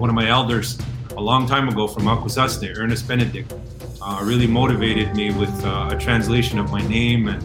[0.00, 0.78] one of my elders
[1.10, 3.52] a long time ago from Akwesasne, Ernest Benedict,
[4.00, 7.42] uh, really motivated me with uh, a translation of my name and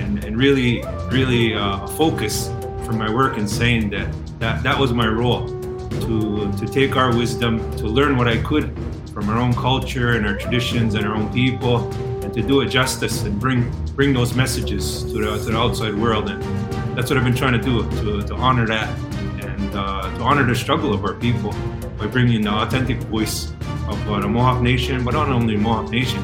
[0.00, 2.48] and, and really really uh, a focus
[2.86, 5.46] for my work and saying that, that that was my role
[6.06, 8.74] to to take our wisdom to learn what I could
[9.12, 11.92] from our own culture and our traditions and our own people
[12.24, 15.94] and to do it justice and bring bring those messages to the, to the outside
[15.94, 16.30] world.
[16.30, 16.42] And
[16.96, 18.88] that's what I've been trying to do to, to honor that
[19.44, 21.52] and uh, to honor the struggle of our people
[22.02, 23.52] by bringing the authentic voice
[23.86, 26.20] of uh, the Mohawk Nation, but not only Mohawk Nation,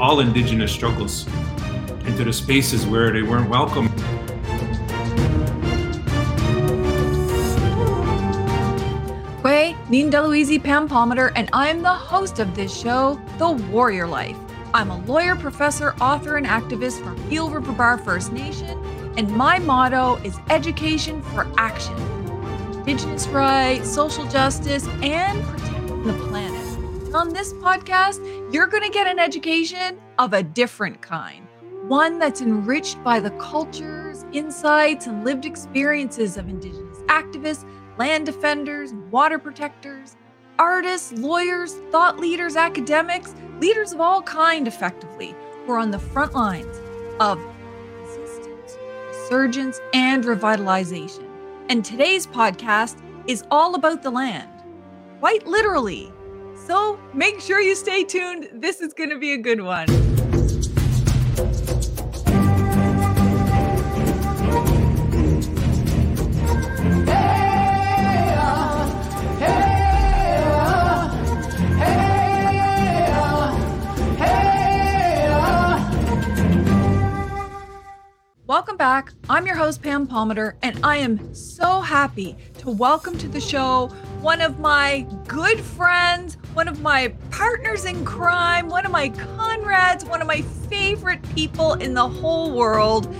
[0.00, 1.26] all Indigenous struggles
[2.06, 3.90] into the spaces where they weren't welcome.
[9.42, 14.38] Kwe, Ninda Louise Pam Palmater, and I'm the host of this show, The Warrior Life.
[14.72, 18.82] I'm a lawyer, professor, author, and activist from Eel River Bar First Nation,
[19.18, 22.17] and my motto is education for action.
[22.88, 27.14] Indigenous rights, social justice, and protecting the planet.
[27.14, 28.18] On this podcast,
[28.50, 31.46] you're going to get an education of a different kind,
[31.86, 37.66] one that's enriched by the cultures, insights, and lived experiences of Indigenous activists,
[37.98, 40.16] land defenders, water protectors,
[40.58, 46.32] artists, lawyers, thought leaders, academics, leaders of all kind, effectively, who are on the front
[46.32, 46.80] lines
[47.20, 47.38] of
[48.00, 48.78] resistance,
[49.08, 51.27] resurgence, and revitalization.
[51.70, 54.48] And today's podcast is all about the land,
[55.20, 56.10] quite literally.
[56.66, 58.48] So make sure you stay tuned.
[58.54, 60.07] This is going to be a good one.
[78.48, 79.12] Welcome back.
[79.28, 83.88] I'm your host, Pam Palmater, and I am so happy to welcome to the show
[84.22, 90.06] one of my good friends, one of my partners in crime, one of my comrades,
[90.06, 93.14] one of my favorite people in the whole world,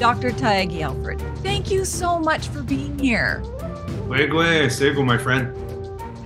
[0.00, 0.32] Dr.
[0.32, 1.20] Taiaiake Alfred.
[1.44, 3.40] Thank you so much for being here.
[4.08, 5.56] Wegwe, Sego, my friend.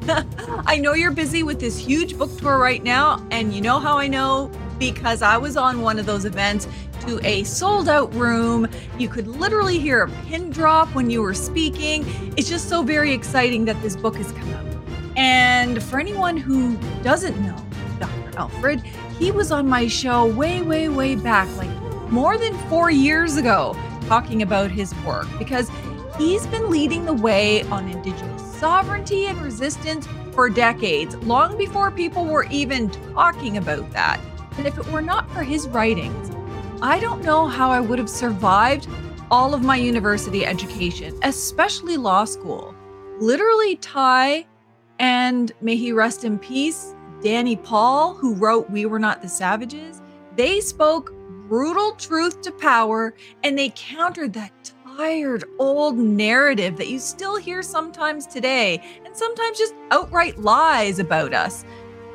[0.66, 3.98] I know you're busy with this huge book tour right now, and you know how
[3.98, 4.50] I know?
[4.78, 6.68] Because I was on one of those events
[7.06, 8.68] to a sold out room.
[8.98, 12.04] You could literally hear a pin drop when you were speaking.
[12.36, 14.66] It's just so very exciting that this book has come out.
[15.16, 17.56] And for anyone who doesn't know
[17.98, 18.38] Dr.
[18.38, 18.82] Alfred,
[19.18, 21.70] he was on my show way, way, way back, like
[22.10, 25.70] more than four years ago, talking about his work because
[26.18, 32.24] he's been leading the way on Indigenous sovereignty and resistance for decades, long before people
[32.24, 34.20] were even talking about that.
[34.58, 36.30] And if it were not for his writings,
[36.82, 38.86] I don't know how I would have survived
[39.30, 42.74] all of my university education, especially law school.
[43.18, 44.46] Literally, Ty
[44.98, 50.02] and may he rest in peace, Danny Paul, who wrote We Were Not the Savages,
[50.36, 51.14] they spoke
[51.48, 54.52] brutal truth to power and they countered that
[54.96, 61.32] tired old narrative that you still hear sometimes today and sometimes just outright lies about
[61.32, 61.64] us.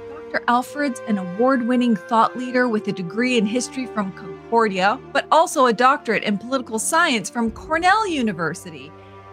[0.10, 0.44] Dr.
[0.48, 4.12] Alfred's an award winning thought leader with a degree in history from
[4.51, 8.91] Concordia, but also a doctorate in political science from Cornell University.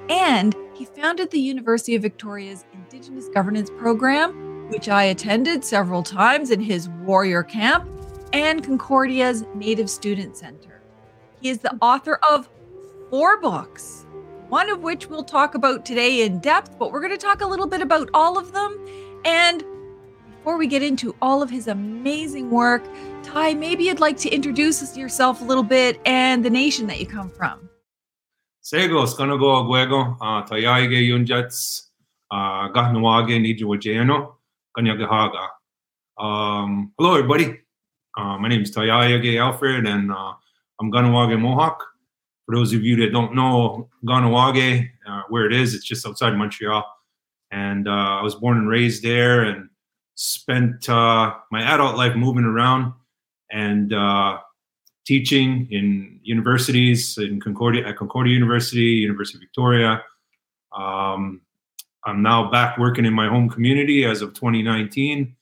[0.08, 6.52] And he founded the University of Victoria's Indigenous Governance Program, which I attended several times
[6.52, 7.88] in his warrior camp,
[8.32, 10.82] and Concordia's Native Student Center.
[11.40, 12.48] He is the author of
[13.10, 14.06] four books,
[14.48, 17.46] one of which we'll talk about today in depth, but we're going to talk a
[17.46, 18.78] little bit about all of them.
[19.24, 19.64] And
[20.36, 22.84] before we get into all of his amazing work,
[23.32, 27.06] Ty, maybe you'd like to introduce yourself a little bit and the nation that you
[27.06, 27.68] come from.
[28.62, 30.16] Sego, Skanago Aguego,
[30.48, 31.88] Tayaige Yunjats,
[32.32, 34.32] Gahnawage Nijuajeno,
[34.74, 35.46] Kanyagahaga.
[36.16, 37.60] Um, hello, everybody.
[38.16, 40.32] Uh, my name is Taiaiake Alfred, and uh,
[40.80, 41.84] I'm Kahnawake Mohawk.
[42.46, 46.34] For those of you that don't know Kahnawake, uh, where it is, it's just outside
[46.34, 46.82] Montreal.
[47.50, 49.68] And uh, I was born and raised there and
[50.14, 52.94] spent uh, my adult life moving around
[53.50, 54.38] and uh,
[55.06, 60.02] teaching in universities in Concordia at Concordia University, University of Victoria.
[60.76, 61.40] Um,
[62.04, 65.34] I'm now back working in my home community as of 2019.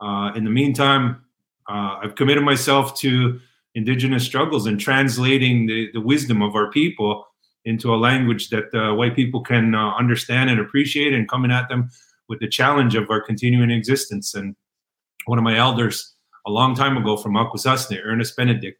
[0.00, 1.24] Uh, in the meantime,
[1.68, 3.40] uh, I've committed myself to
[3.74, 7.26] Indigenous struggles and translating the, the wisdom of our people
[7.64, 11.68] into a language that uh, white people can uh, understand and appreciate, and coming at
[11.68, 11.90] them
[12.28, 14.34] with the challenge of our continuing existence.
[14.34, 14.56] And
[15.26, 16.11] one of my elders
[16.46, 18.78] a long time ago from Akwesasne, Ernest Benedict,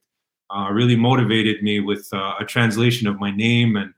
[0.54, 3.92] uh, really motivated me with uh, a translation of my name and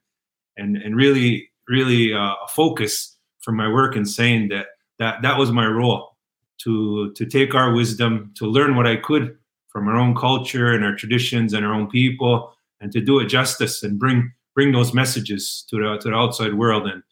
[0.57, 4.67] and and really really uh, a focus for my work and saying that
[4.99, 6.17] that that was my role
[6.59, 9.37] to to take our wisdom, to learn what I could
[9.69, 13.27] from our own culture and our traditions and our own people, and to do it
[13.27, 16.87] justice and bring bring those messages to the to the outside world.
[16.87, 17.03] And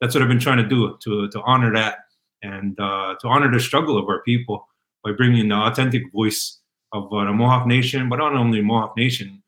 [0.00, 1.98] that's what I've been trying to do to to honor that
[2.42, 4.66] and uh, to honor the struggle of our people
[5.04, 6.60] by bringing the authentic voice
[6.92, 9.42] of uh, the Mohawk Nation, but not only Mohawk Nation,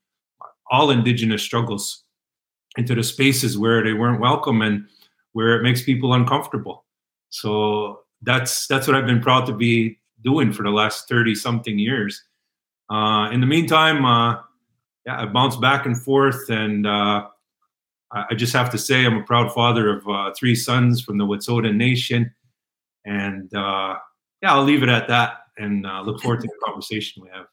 [0.71, 2.05] all Indigenous struggles
[2.77, 4.87] into the spaces where they weren't welcome and
[5.33, 6.85] where it makes people uncomfortable.
[7.31, 11.79] So that's that's what I've been proud to be doing for the last thirty something
[11.79, 12.23] years.
[12.91, 14.37] Uh, in the meantime, uh,
[15.07, 17.27] yeah, I bounce back and forth, and uh,
[18.13, 21.25] I just have to say I'm a proud father of uh, three sons from the
[21.25, 22.33] Wet'suwet'en Nation,
[23.05, 23.97] and uh,
[24.43, 27.47] yeah, I'll leave it at that, and uh, look forward to the conversation we have.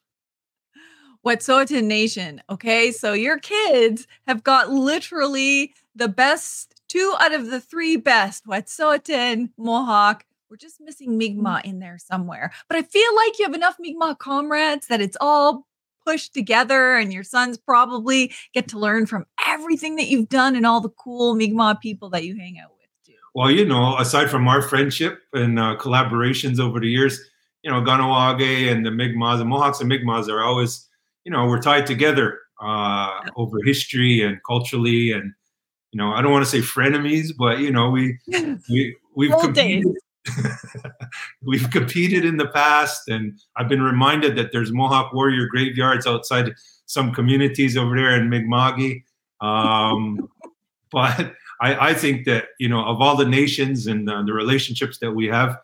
[1.25, 2.41] Wet'suwet'en Nation.
[2.49, 8.45] Okay, so your kids have got literally the best two out of the three best
[8.45, 10.25] Wet'suwet'en, Mohawk.
[10.49, 12.51] We're just missing Mi'kmaq in there somewhere.
[12.67, 15.67] But I feel like you have enough Mi'kmaq comrades that it's all
[16.07, 20.65] pushed together, and your sons probably get to learn from everything that you've done and
[20.65, 22.87] all the cool Mi'kmaq people that you hang out with.
[23.05, 23.13] Too.
[23.35, 27.19] Well, you know, aside from our friendship and uh, collaborations over the years,
[27.63, 30.87] you know, Kahnawake and the Mi'kmaq, the Mohawks and Mi'kmaq are always,
[31.25, 35.33] you know, we're tied together uh, over history and culturally and
[35.91, 38.19] you know, I don't want to say frenemies, but you know, we
[38.69, 39.95] we we've competed,
[41.41, 46.53] we've competed in the past, and I've been reminded that there's Mohawk warrior graveyards outside
[46.85, 49.03] some communities over there in Mi'kma'ki.
[49.41, 50.29] Um,
[50.91, 54.99] but I, I, think that you know, of all the nations and uh, the relationships
[54.99, 55.57] that we have,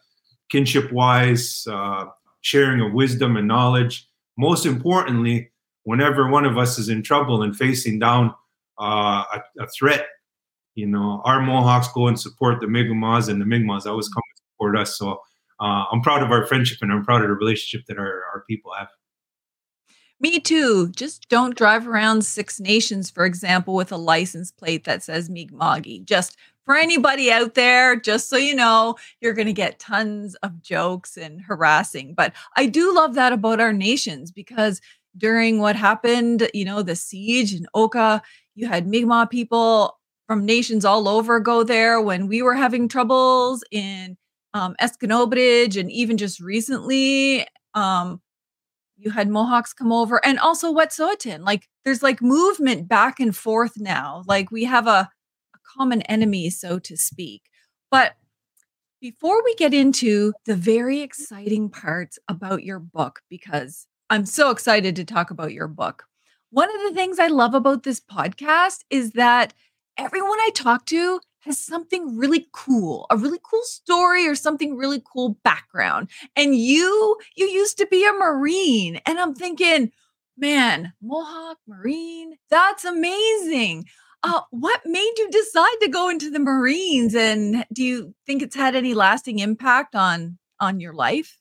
[0.50, 2.06] kinship wise, uh,
[2.42, 4.08] sharing of wisdom and knowledge.
[4.38, 5.52] Most importantly,
[5.84, 8.34] whenever one of us is in trouble and facing down
[8.80, 10.06] uh, a, a, threat
[10.76, 14.42] you know, our Mohawks go and support the Mi'kmaq and the Mi'kmaq always come and
[14.54, 14.98] support us.
[14.98, 15.22] So
[15.62, 18.44] uh, I'm proud of our friendship and I'm proud of the relationship that our, our
[18.48, 18.90] people have.
[20.20, 20.90] Me too.
[20.90, 26.04] Just don't drive around Six Nations, for example, with a license plate that says Mi'kmaq.
[26.04, 30.62] Just for anybody out there, just so you know, you're going to get tons of
[30.62, 32.14] jokes and harassing.
[32.14, 34.82] But I do love that about our nations because
[35.18, 38.22] during what happened, you know, the siege in Oka,
[38.56, 39.98] you had Mi'kmaq people
[40.28, 44.18] from nations all over go there when we were having troubles in
[44.54, 47.48] um, and even just recently.
[47.74, 48.22] Um,
[48.98, 51.44] you had Mohawks come over and also Wet'suwet'en.
[51.44, 54.24] Like there's like movement back and forth now.
[54.26, 55.10] Like we have a
[55.76, 57.44] common enemy, so to speak.
[57.92, 58.16] But
[59.02, 64.96] before we get into the very exciting parts about your book, because I'm so excited
[64.96, 66.06] to talk about your book.
[66.50, 69.54] One of the things I love about this podcast is that
[69.98, 75.02] everyone I talk to has something really cool, a really cool story or something really
[75.12, 76.10] cool background.
[76.36, 79.00] And you, you used to be a Marine.
[79.06, 79.92] And I'm thinking,
[80.38, 83.86] man, Mohawk Marine, that's amazing.
[84.26, 87.14] Uh, what made you decide to go into the Marines?
[87.14, 91.38] And do you think it's had any lasting impact on on your life?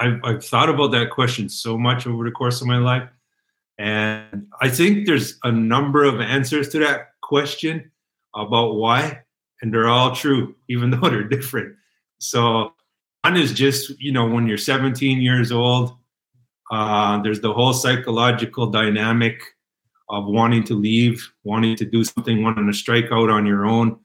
[0.00, 3.08] I've, I've thought about that question so much over the course of my life.
[3.78, 7.92] And I think there's a number of answers to that question
[8.34, 9.22] about why,
[9.62, 11.76] and they're all true, even though they're different.
[12.18, 12.72] So
[13.22, 15.96] one is just, you know, when you're 17 years old,
[16.72, 19.40] uh, there's the whole psychological dynamic
[20.10, 23.98] of wanting to leave, wanting to do something, wanting to strike out on your own.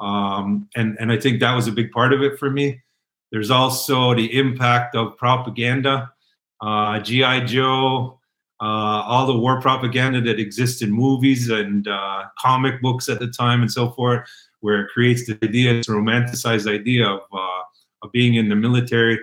[0.00, 2.82] Um, and, and I think that was a big part of it for me.
[3.30, 6.12] There's also the impact of propaganda.
[6.60, 7.44] Uh, G.I.
[7.44, 8.18] Joe,
[8.60, 13.28] uh, all the war propaganda that exists in movies and uh, comic books at the
[13.28, 14.28] time and so forth,
[14.60, 17.62] where it creates the idea, it's a romanticized idea of, uh,
[18.02, 19.18] of being in the military.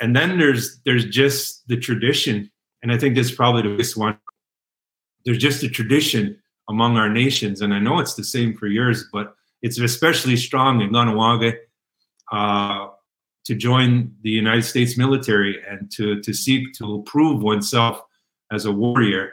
[0.00, 2.50] And then there's there's just the tradition,
[2.82, 4.18] and I think this is probably the biggest one.
[5.24, 9.04] There's just a tradition among our nations, and I know it's the same for yours,
[9.12, 11.56] but it's especially strong in Kahnawake.
[12.32, 12.88] Uh,
[13.44, 18.00] to join the United States military and to, to seek to prove oneself
[18.52, 19.32] as a warrior.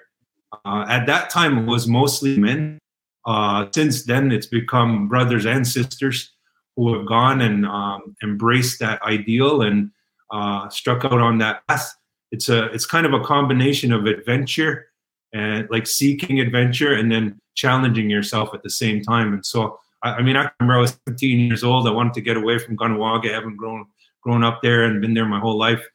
[0.65, 2.79] Uh, at that time, it was mostly men.
[3.25, 6.33] Uh, since then, it's become brothers and sisters
[6.75, 9.91] who have gone and um, embraced that ideal and
[10.31, 11.93] uh, struck out on that path.
[12.31, 14.87] It's a it's kind of a combination of adventure
[15.33, 19.33] and like seeking adventure and then challenging yourself at the same time.
[19.33, 21.87] And so, I, I mean, I remember I was 17 years old.
[21.87, 23.29] I wanted to get away from Kahnawake.
[23.29, 23.85] I haven't grown
[24.21, 25.85] grown up there and been there my whole life.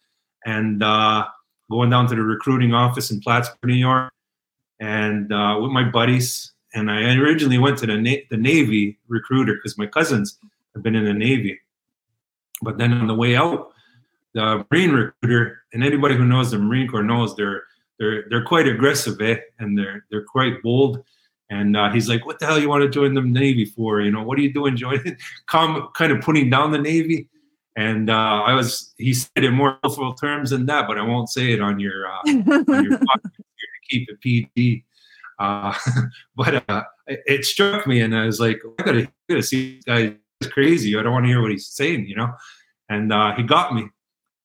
[0.45, 1.27] And uh,
[1.71, 4.13] going down to the recruiting office in Plattsburgh, New York,
[4.81, 9.55] and uh, with my buddies and I originally went to the Na- the Navy recruiter
[9.55, 10.39] because my cousins
[10.75, 11.61] have been in the Navy.
[12.63, 13.73] But then on the way out,
[14.35, 17.65] the Marine recruiter and anybody who knows the Marine Corps knows they're
[17.99, 19.37] they're they're quite aggressive, eh?
[19.59, 21.03] And they're they're quite bold.
[21.51, 24.01] And uh, he's like, "What the hell you want to join the Navy for?
[24.01, 27.29] You know, what are you doing joining?" Come, kind of putting down the Navy.
[27.77, 31.31] And uh, I was, he said in more helpful terms than that, but I won't
[31.31, 32.45] say it on your, uh, on your
[32.99, 34.85] podcast here to keep it PG.
[35.39, 35.75] Uh,
[36.37, 39.77] but uh, it, it struck me, and I was like, I gotta, I gotta see
[39.77, 40.97] this guy is crazy.
[40.97, 42.33] I don't want to hear what he's saying, you know.
[42.89, 43.89] And uh, he got me,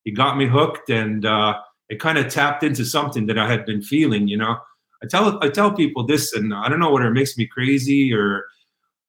[0.05, 3.65] he got me hooked, and uh, it kind of tapped into something that I had
[3.65, 4.57] been feeling, you know.
[5.03, 8.13] I tell I tell people this, and I don't know whether it makes me crazy
[8.13, 8.45] or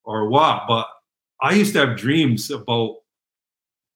[0.04, 0.86] or what, but
[1.40, 2.96] I used to have dreams about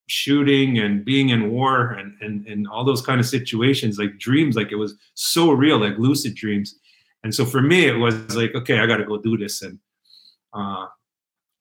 [0.08, 4.56] shooting and being in war and, and and all those kind of situations like dreams
[4.56, 6.78] like it was so real like lucid dreams
[7.24, 9.78] and so for me it was like okay i got to go do this and
[10.52, 10.86] uh,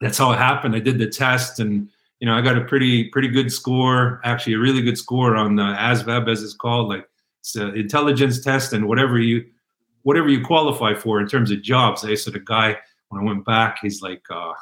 [0.00, 1.88] that's how it happened i did the test and
[2.18, 5.54] you know i got a pretty pretty good score actually a really good score on
[5.56, 7.06] the asvab as it's called like
[7.42, 9.44] it's an intelligence test and whatever you
[10.02, 12.76] whatever you qualify for in terms of jobs i said the guy
[13.08, 14.52] when i went back he's like uh,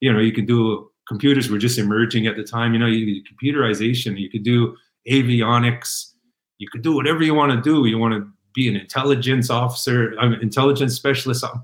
[0.00, 2.74] you know you can do computers were just emerging at the time.
[2.74, 4.76] You know, you computerization, you could do
[5.10, 6.12] avionics,
[6.58, 7.88] you could do whatever you want to do.
[7.88, 11.42] You want to be an intelligence officer, I'm an intelligence specialist.
[11.42, 11.62] And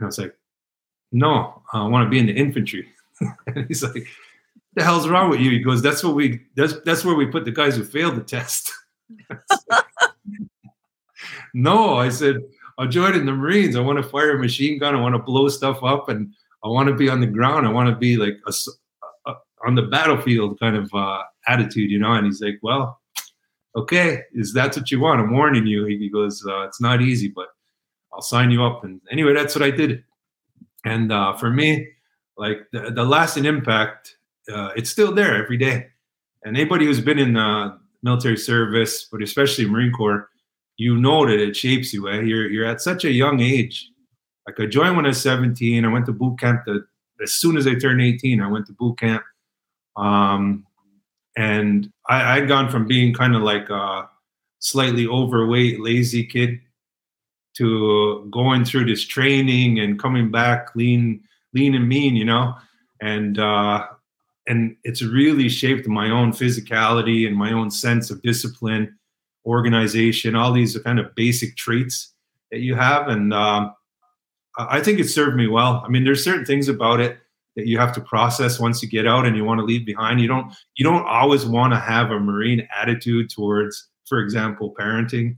[0.00, 0.34] I was like,
[1.12, 2.88] no, I want to be in the infantry.
[3.46, 4.06] and he's like,
[4.74, 5.50] the hell's wrong with you?
[5.50, 8.22] He goes, that's what we, that's, that's where we put the guys who failed the
[8.22, 8.72] test.
[11.54, 12.36] no, I said,
[12.78, 13.76] I joined in the Marines.
[13.76, 14.94] I want to fire a machine gun.
[14.94, 16.32] I want to blow stuff up and
[16.64, 17.66] I want to be on the ground.
[17.66, 18.52] I want to be like a,
[19.30, 19.34] a,
[19.66, 22.12] on the battlefield kind of uh, attitude, you know.
[22.12, 23.00] And he's like, well,
[23.76, 25.20] okay, is that what you want?
[25.20, 25.84] I'm warning you.
[25.84, 27.48] He goes, uh, it's not easy, but
[28.12, 28.84] I'll sign you up.
[28.84, 30.04] And anyway, that's what I did.
[30.84, 31.88] And uh, for me,
[32.36, 34.16] like the, the lasting impact,
[34.52, 35.88] uh, it's still there every day.
[36.44, 40.28] And anybody who's been in the military service, but especially Marine Corps,
[40.78, 42.08] you know that it shapes you.
[42.08, 42.22] Eh?
[42.22, 43.90] You're you're at such a young age
[44.46, 45.84] like I joined when I was 17.
[45.84, 46.86] I went to boot camp the,
[47.22, 48.40] as soon as I turned 18.
[48.40, 49.24] I went to boot camp.
[49.96, 50.66] Um,
[51.36, 54.08] and I, I'd gone from being kind of like a
[54.60, 56.60] slightly overweight, lazy kid
[57.56, 61.22] to going through this training and coming back lean,
[61.54, 62.54] lean and mean, you know,
[63.00, 63.86] and uh,
[64.46, 68.96] and it's really shaped my own physicality and my own sense of discipline,
[69.44, 72.14] organization, all these kind of basic traits
[72.50, 73.74] that you have, and um,
[74.58, 75.82] I think it served me well.
[75.84, 77.18] I mean, there's certain things about it
[77.56, 80.20] that you have to process once you get out and you want to leave behind.
[80.20, 85.36] You don't you don't always want to have a marine attitude towards, for example, parenting.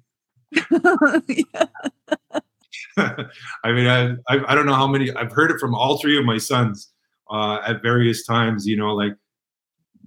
[3.64, 6.18] I mean, I, I, I don't know how many I've heard it from all three
[6.18, 6.92] of my sons
[7.30, 8.66] uh, at various times.
[8.66, 9.12] You know, like,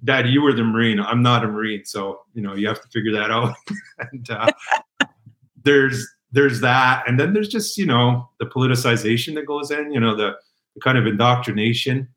[0.04, 1.00] Dad, you were the Marine.
[1.00, 3.56] I'm not a Marine, so you know you have to figure that out.
[4.12, 4.52] and uh,
[5.64, 9.92] there's there's that, and then there's just you know the politicization that goes in.
[9.92, 10.36] You know the,
[10.76, 12.08] the kind of indoctrination,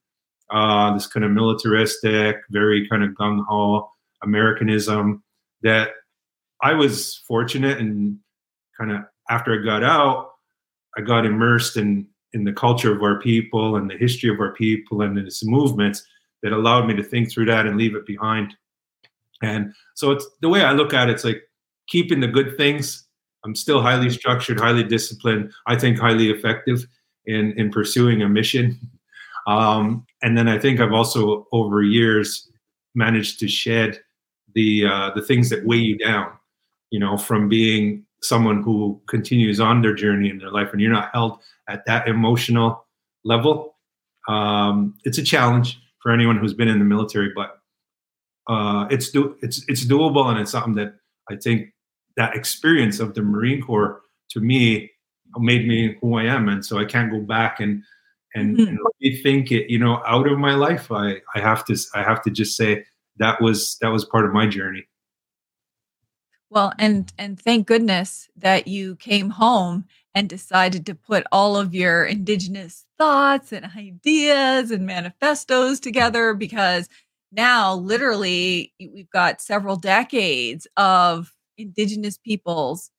[0.50, 3.90] uh, this kind of militaristic, very kind of gung ho
[4.22, 5.22] Americanism
[5.62, 5.90] that
[6.62, 8.18] I was fortunate and
[8.78, 10.30] kind of after I got out,
[10.96, 14.52] I got immersed in in the culture of our people and the history of our
[14.52, 16.06] people and its movements
[16.42, 18.54] that allowed me to think through that and leave it behind.
[19.42, 21.42] And so it's the way I look at it, it's like
[21.88, 23.04] keeping the good things
[23.44, 25.52] I'm still highly structured, highly disciplined.
[25.66, 26.86] I think highly effective
[27.26, 28.78] in in pursuing a mission.
[29.46, 32.50] Um, and then I think I've also over years
[32.94, 34.00] managed to shed
[34.54, 36.32] the uh, the things that weigh you down.
[36.88, 40.92] You know, from being someone who continues on their journey in their life, and you're
[40.92, 41.38] not held
[41.68, 42.86] at that emotional
[43.24, 43.76] level.
[44.28, 47.58] Um, it's a challenge for anyone who's been in the military, but
[48.48, 50.94] uh, it's do it's it's doable, and it's something that
[51.30, 51.72] I think
[52.16, 54.00] that experience of the Marine Corps
[54.30, 54.90] to me
[55.38, 57.82] made me who I am, and so I can't go back and
[58.34, 58.68] and, mm-hmm.
[58.68, 59.70] and rethink it.
[59.70, 62.84] You know, out of my life, I I have to I have to just say
[63.18, 64.86] that was that was part of my journey.
[66.54, 71.74] Well, and and thank goodness that you came home and decided to put all of
[71.74, 76.88] your indigenous thoughts and ideas and manifestos together because
[77.32, 82.92] now literally we've got several decades of indigenous peoples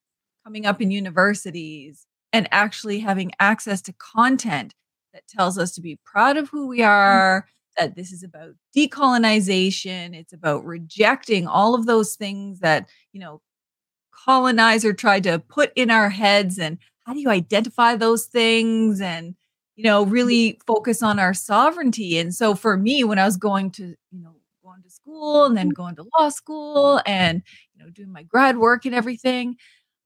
[0.44, 4.76] coming up in universities and actually having access to content
[5.14, 6.88] that tells us to be proud of who we mm.
[6.88, 7.48] are
[7.78, 13.42] that this is about decolonization it's about rejecting all of those things that you know
[14.26, 19.36] colonizer tried to put in our heads and how do you identify those things and
[19.76, 20.14] you know mm-hmm.
[20.14, 22.18] really focus on our sovereignty.
[22.18, 25.56] And so for me when i was going to you know going to school and
[25.56, 25.82] then mm-hmm.
[25.82, 27.44] going to law school and
[27.74, 29.56] you know doing my grad work and everything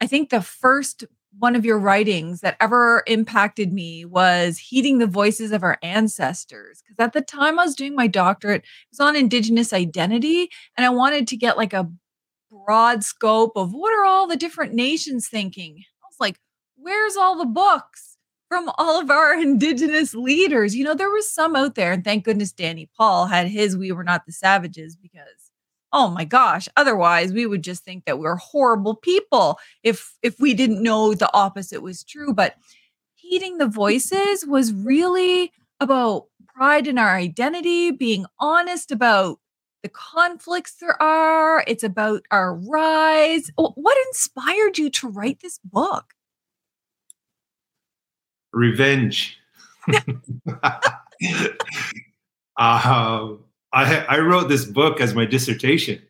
[0.01, 1.05] i think the first
[1.37, 6.83] one of your writings that ever impacted me was heeding the voices of our ancestors
[6.85, 10.85] because at the time i was doing my doctorate it was on indigenous identity and
[10.85, 11.89] i wanted to get like a
[12.51, 16.39] broad scope of what are all the different nations thinking i was like
[16.75, 18.17] where's all the books
[18.49, 20.75] from all of our indigenous leaders?
[20.75, 23.91] You know, there was some out there, and thank goodness Danny Paul had his We
[23.91, 25.51] Were Not the Savages because
[25.91, 30.53] oh my gosh otherwise we would just think that we're horrible people if if we
[30.53, 32.55] didn't know the opposite was true but
[33.15, 39.39] heeding the voices was really about pride in our identity being honest about
[39.83, 43.49] the conflicts there are it's about our rise.
[43.55, 46.13] What inspired you to write this book?
[48.51, 49.37] Revenge.
[49.87, 50.71] uh,
[53.71, 56.01] I, I wrote this book as my dissertation,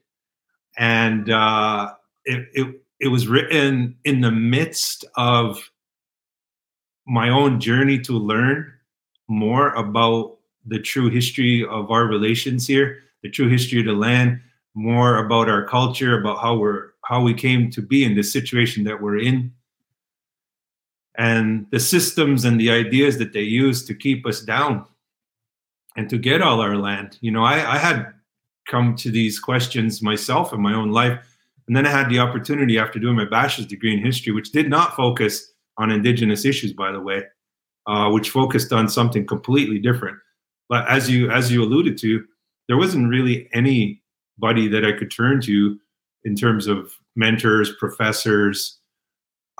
[0.77, 1.93] and uh,
[2.25, 5.69] it, it, it was written in the midst of
[7.05, 8.71] my own journey to learn
[9.27, 14.39] more about the true history of our relations here, the true history of the land,
[14.75, 18.83] more about our culture, about how we're how we came to be in this situation
[18.83, 19.51] that we're in
[21.19, 24.85] and the systems and the ideas that they use to keep us down
[25.97, 27.17] and to get all our land.
[27.19, 28.13] You know, I, I had
[28.67, 31.19] come to these questions myself in my own life.
[31.67, 34.69] And then I had the opportunity after doing my bachelor's degree in history, which did
[34.69, 37.23] not focus on indigenous issues, by the way,
[37.85, 40.17] uh, which focused on something completely different.
[40.69, 42.25] But as you as you alluded to,
[42.69, 45.77] there wasn't really anybody that I could turn to
[46.23, 48.79] in terms of mentors, professors,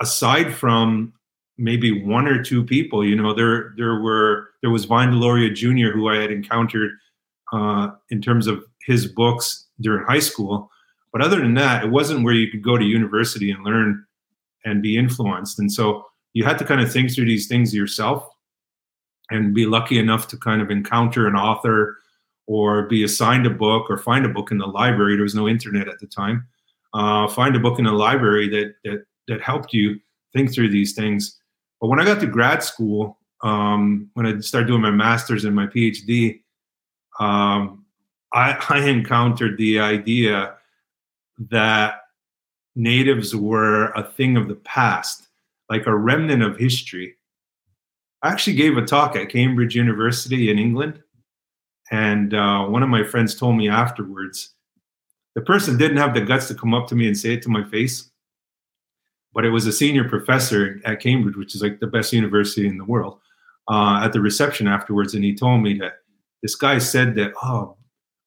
[0.00, 1.12] aside from
[1.58, 3.04] maybe one or two people.
[3.04, 5.94] You know, there there were there was Vine Deloria Jr.
[5.94, 6.92] who I had encountered
[7.52, 10.70] uh, in terms of his books during high school.
[11.12, 14.06] But other than that, it wasn't where you could go to university and learn
[14.64, 15.58] and be influenced.
[15.58, 18.28] And so you had to kind of think through these things yourself
[19.30, 21.96] and be lucky enough to kind of encounter an author
[22.50, 25.14] or be assigned a book or find a book in the library.
[25.14, 26.48] There was no internet at the time.
[26.92, 30.00] Uh, find a book in the library that that that helped you
[30.32, 31.38] think through these things.
[31.80, 35.54] But when I got to grad school, um, when I started doing my master's and
[35.54, 36.40] my PhD,
[37.20, 37.84] um,
[38.32, 40.54] I, I encountered the idea
[41.50, 42.00] that
[42.74, 45.28] natives were a thing of the past,
[45.68, 47.14] like a remnant of history.
[48.22, 51.00] I actually gave a talk at Cambridge University in England,
[51.90, 54.54] and uh, one of my friends told me afterwards
[55.34, 57.48] the person didn't have the guts to come up to me and say it to
[57.48, 58.10] my face
[59.32, 62.78] but it was a senior professor at Cambridge, which is like the best university in
[62.78, 63.20] the world,
[63.68, 65.94] uh, at the reception afterwards, and he told me that
[66.42, 67.76] this guy said that, oh,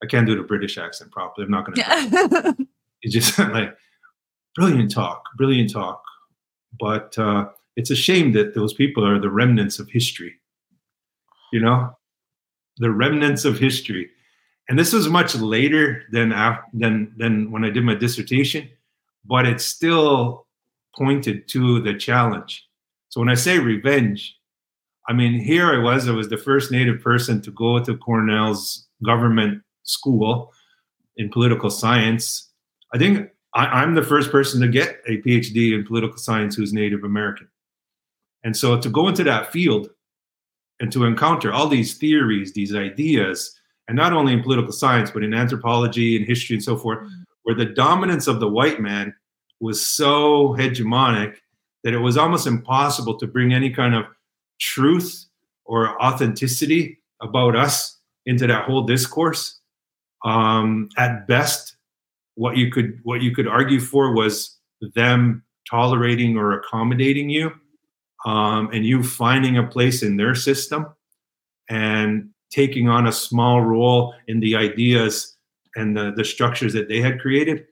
[0.02, 1.44] I can't do the British accent properly.
[1.44, 2.66] I'm not going to.
[3.00, 3.76] He just like
[4.54, 6.02] brilliant talk, brilliant talk,
[6.78, 10.34] but uh, it's a shame that those people are the remnants of history.
[11.52, 11.96] You know,
[12.78, 14.10] the remnants of history,
[14.68, 16.30] and this was much later than
[16.72, 18.68] than than when I did my dissertation,
[19.24, 20.46] but it's still
[20.96, 22.66] pointed to the challenge.
[23.08, 24.36] So when I say revenge,
[25.08, 28.86] I mean, here I was, I was the first Native person to go to Cornell's
[29.04, 30.52] government school
[31.16, 32.50] in political science.
[32.92, 36.72] I think I, am the first person to get a PhD in political science who's
[36.72, 37.48] Native American.
[38.42, 39.90] And so to go into that field
[40.80, 43.58] and to encounter all these theories, these ideas,
[43.88, 47.22] and not only in political science, but in anthropology and history and so forth, mm-hmm.
[47.42, 49.14] where the dominance of the white man
[49.60, 51.36] was so hegemonic
[51.84, 54.06] that it was almost impossible to bring any kind of
[54.58, 55.26] truth
[55.64, 59.60] or authenticity about us into that whole discourse.
[60.24, 61.76] Um, at best,
[62.36, 64.58] what you could what you could argue for was
[64.94, 67.52] them tolerating or accommodating you,
[68.24, 70.86] um, and you finding a place in their system
[71.68, 75.36] and taking on a small role in the ideas
[75.76, 77.64] and the, the structures that they had created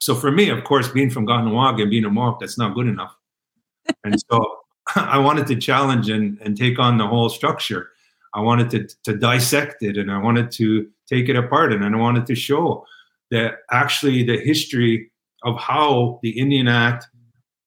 [0.00, 2.86] so for me, of course, being from Kahnawake and being a Mohawk, that's not good
[2.86, 3.14] enough.
[4.04, 4.58] and so
[4.96, 7.90] I wanted to challenge and, and take on the whole structure.
[8.34, 11.96] I wanted to, to dissect it and I wanted to take it apart and I
[11.96, 12.84] wanted to show
[13.30, 15.10] that actually the history
[15.42, 17.06] of how the Indian Act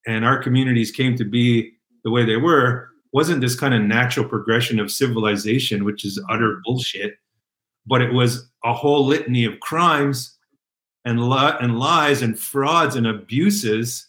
[0.07, 4.27] and our communities came to be the way they were wasn't this kind of natural
[4.27, 7.15] progression of civilization, which is utter bullshit,
[7.85, 10.37] but it was a whole litany of crimes
[11.03, 14.07] and, li- and lies and frauds and abuses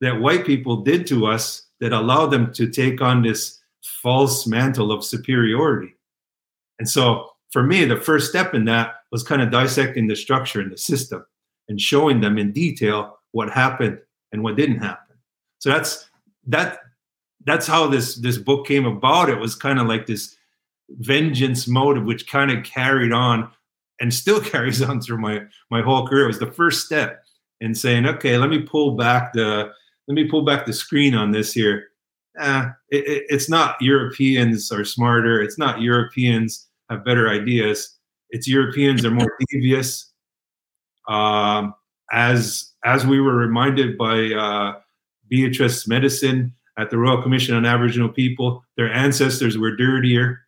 [0.00, 3.60] that white people did to us that allowed them to take on this
[4.02, 5.94] false mantle of superiority.
[6.78, 10.60] And so for me, the first step in that was kind of dissecting the structure
[10.60, 11.24] and the system
[11.68, 13.98] and showing them in detail what happened
[14.32, 15.16] and what didn't happen.
[15.58, 16.07] So that's
[16.48, 16.78] that
[17.44, 19.30] that's how this this book came about.
[19.30, 20.36] It was kind of like this
[20.90, 23.50] vengeance motive, which kind of carried on
[24.00, 26.24] and still carries on through my my whole career.
[26.24, 27.22] It was the first step
[27.60, 29.70] in saying, okay, let me pull back the
[30.08, 31.88] let me pull back the screen on this here.
[32.38, 35.42] Eh, it, it, it's not Europeans are smarter.
[35.42, 37.96] It's not Europeans have better ideas.
[38.30, 40.12] It's Europeans are more devious.
[41.08, 41.74] Um,
[42.12, 44.74] as as we were reminded by uh,
[45.28, 50.40] Beatrice Medicine at the Royal Commission on Aboriginal People, their ancestors were dirtier,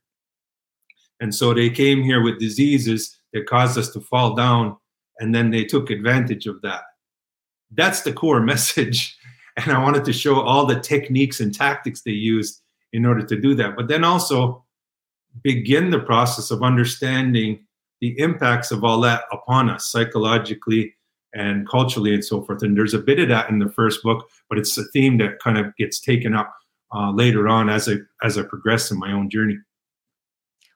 [1.21, 4.77] and so they came here with diseases that caused us to fall down,
[5.19, 6.83] and then they took advantage of that.
[7.73, 9.17] That's the core message
[9.57, 12.63] and I wanted to show all the techniques and tactics they used
[12.93, 13.77] in order to do that.
[13.77, 14.65] But then also
[15.43, 17.67] begin the process of understanding
[18.01, 20.95] the impacts of all that upon us psychologically
[21.35, 22.63] and culturally and so forth.
[22.63, 25.39] And there's a bit of that in the first book, but it's a theme that
[25.41, 26.55] kind of gets taken up
[26.95, 29.59] uh, later on as I as I progress in my own journey.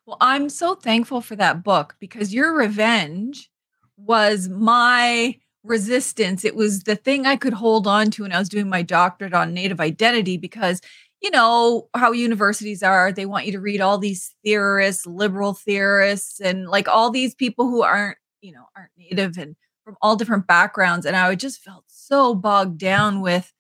[0.07, 3.51] Well, I'm so thankful for that book because your revenge
[3.97, 6.45] was my resistance.
[6.45, 9.33] It was the thing I could hold on to when I was doing my doctorate
[9.33, 10.81] on native identity because
[11.23, 16.39] you know how universities are they want you to read all these theorists liberal theorists
[16.39, 20.47] and like all these people who aren't you know aren't native and from all different
[20.47, 23.53] backgrounds and i just felt so bogged down with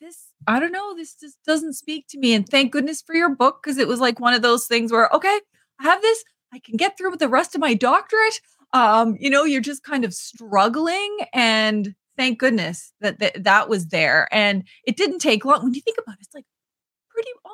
[0.00, 3.34] this i don't know this just doesn't speak to me and thank goodness for your
[3.34, 5.40] book because it was like one of those things where okay
[5.80, 8.40] i have this i can get through with the rest of my doctorate
[8.72, 14.28] um, you know, you're just kind of struggling and thank goodness that, that was there.
[14.32, 15.62] And it didn't take long.
[15.62, 16.44] When you think about it, it's like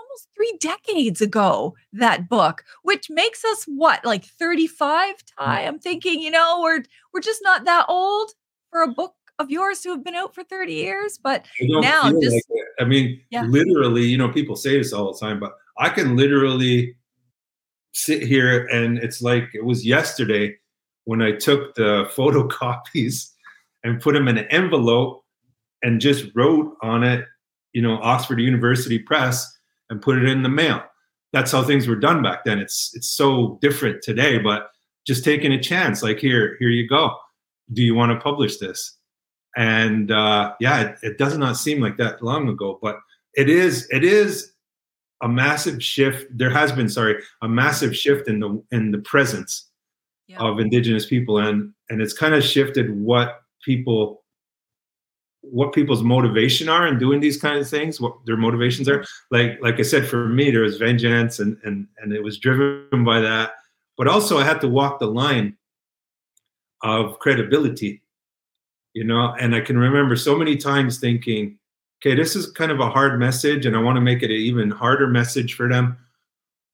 [0.08, 5.22] almost three decades ago, that book, which makes us what, like 35 mm.
[5.38, 5.66] Ty?
[5.66, 8.30] I'm thinking, you know, we're we're just not that old
[8.70, 11.18] for a book of yours to have been out for 30 years.
[11.22, 13.42] But now just like I mean, yeah.
[13.44, 16.96] literally, you know, people say this all the time, but I can literally
[17.92, 20.56] sit here and it's like it was yesterday
[21.04, 23.30] when I took the photocopies
[23.84, 25.24] and put them in an envelope
[25.82, 27.24] and just wrote on it,
[27.72, 29.57] you know, Oxford University Press
[29.90, 30.82] and put it in the mail.
[31.32, 32.58] That's how things were done back then.
[32.58, 34.70] It's it's so different today, but
[35.06, 37.16] just taking a chance, like here, here you go.
[37.72, 38.96] Do you want to publish this?
[39.56, 42.98] And uh, yeah, it, it does not seem like that long ago, but
[43.34, 43.86] it is.
[43.90, 44.52] It is
[45.22, 46.26] a massive shift.
[46.36, 49.68] There has been, sorry, a massive shift in the in the presence
[50.28, 50.38] yeah.
[50.38, 54.22] of indigenous people and and it's kind of shifted what people
[55.40, 59.04] what people's motivation are in doing these kind of things what their motivations are.
[59.30, 63.04] Like like i said for me there was vengeance and and and it was driven
[63.04, 63.52] by that.
[63.96, 65.56] But also i had to walk the line
[66.82, 68.02] of credibility
[68.94, 69.34] you know?
[69.38, 71.58] And i can remember so many times thinking
[72.00, 74.36] okay this is kind of a hard message and i want to make it an
[74.36, 75.96] even harder message for them.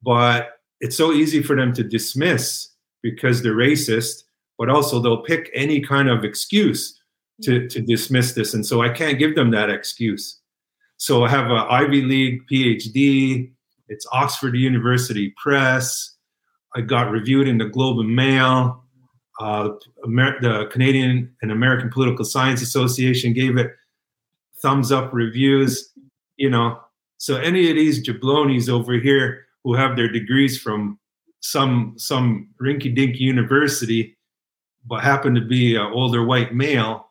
[0.03, 2.69] But it's so easy for them to dismiss
[3.03, 4.25] because they're racist,
[4.59, 7.01] but also they'll pick any kind of excuse
[7.43, 8.55] to, to dismiss this.
[8.55, 10.41] And so I can't give them that excuse.
[10.97, 13.53] So I have an Ivy League PhD.
[13.89, 16.13] It's Oxford University Press.
[16.75, 18.83] I got reviewed in the Globe and Mail.
[19.41, 19.71] Uh,
[20.07, 23.73] Amer- the Canadian and American Political Science Association gave it
[24.63, 25.93] thumbs up reviews.
[26.37, 26.81] You know,
[27.19, 30.99] so any of these jablonis over here who have their degrees from
[31.41, 34.17] some some rinky-dink university,
[34.87, 37.11] but happen to be an older white male,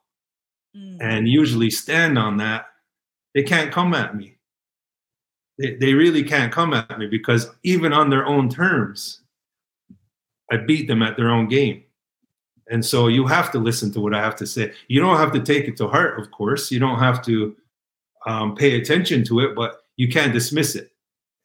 [0.75, 0.97] mm.
[1.01, 2.65] and usually stand on that,
[3.33, 4.37] they can't come at me.
[5.59, 9.21] They, they really can't come at me because even on their own terms,
[10.51, 11.83] I beat them at their own game.
[12.69, 14.73] And so you have to listen to what I have to say.
[14.87, 16.71] You don't have to take it to heart, of course.
[16.71, 17.55] You don't have to
[18.25, 20.93] um, pay attention to it, but you can't dismiss it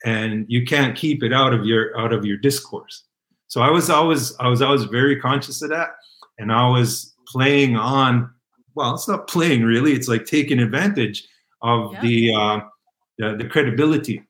[0.04, 3.04] and you can't keep it out of your out of your discourse
[3.48, 5.90] so i was always i was always very conscious of that
[6.38, 8.30] and i was playing on
[8.78, 9.92] well it's not playing really.
[9.92, 11.26] It's like taking advantage
[11.62, 12.00] of yeah.
[12.00, 12.60] the, uh,
[13.18, 14.22] the the credibility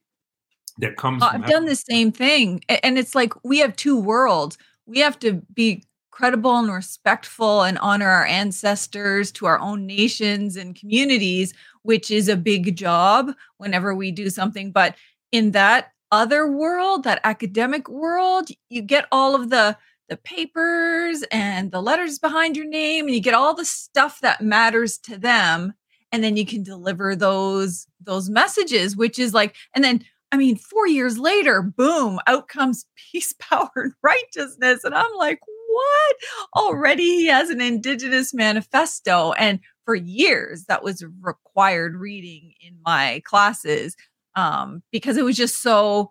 [0.80, 4.58] that comes i've done the same thing and it's like we have two worlds.
[4.86, 10.56] We have to be credible and respectful and honor our ancestors to our own nations
[10.56, 14.70] and communities which is a big job whenever we do something.
[14.72, 14.94] But
[15.32, 19.76] in that other world, that academic world, you get all of the
[20.08, 24.40] the papers and the letters behind your name and you get all the stuff that
[24.40, 25.74] matters to them
[26.12, 30.56] and then you can deliver those those messages which is like and then I mean,
[30.56, 34.84] four years later, boom, out comes peace, power, and righteousness.
[34.84, 36.16] And I'm like, what?
[36.56, 39.32] Already he has an Indigenous manifesto.
[39.32, 43.96] And for years, that was required reading in my classes
[44.34, 46.10] um, because it was just so,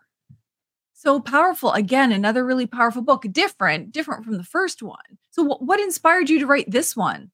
[1.07, 1.71] so powerful.
[1.71, 5.17] Again, another really powerful book, different, different from the first one.
[5.31, 7.31] So, what inspired you to write this one?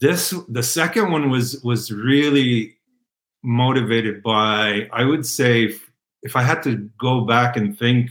[0.00, 2.78] This, the second one was was really
[3.42, 5.90] motivated by i would say if,
[6.22, 8.10] if, i had to go back and think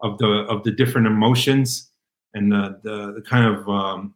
[0.00, 1.90] of the of the different emotions
[2.34, 4.14] and the the, the kind of um,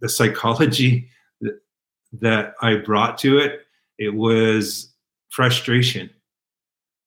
[0.00, 1.08] the psychology
[1.40, 1.60] that,
[2.12, 3.60] that i brought to it
[3.98, 4.92] it was
[5.30, 6.10] frustration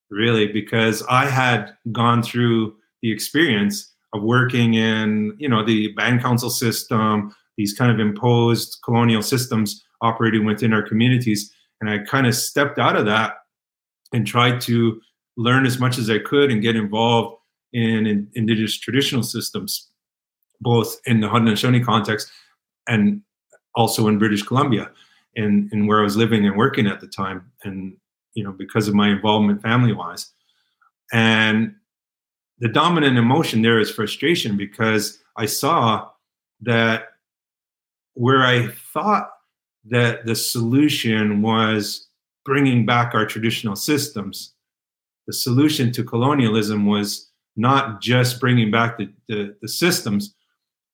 [0.09, 6.21] really because i had gone through the experience of working in you know the band
[6.21, 11.51] council system these kind of imposed colonial systems operating within our communities.
[11.81, 13.35] And I kind of stepped out of that
[14.13, 15.01] and tried to
[15.35, 17.37] learn as much as I could and get involved
[17.73, 19.89] in, in indigenous traditional systems,
[20.61, 22.31] both in the Haudenosaunee context
[22.87, 23.21] and
[23.75, 24.89] also in British Columbia,
[25.35, 27.95] and, and where I was living and working at the time, and
[28.38, 30.32] you know because of my involvement family wise,
[31.12, 31.73] and
[32.60, 36.10] the dominant emotion there is frustration because I saw
[36.62, 37.10] that
[38.13, 39.32] where I thought
[39.89, 42.08] that the solution was
[42.45, 44.54] bringing back our traditional systems.
[45.26, 50.34] The solution to colonialism was not just bringing back the, the, the systems,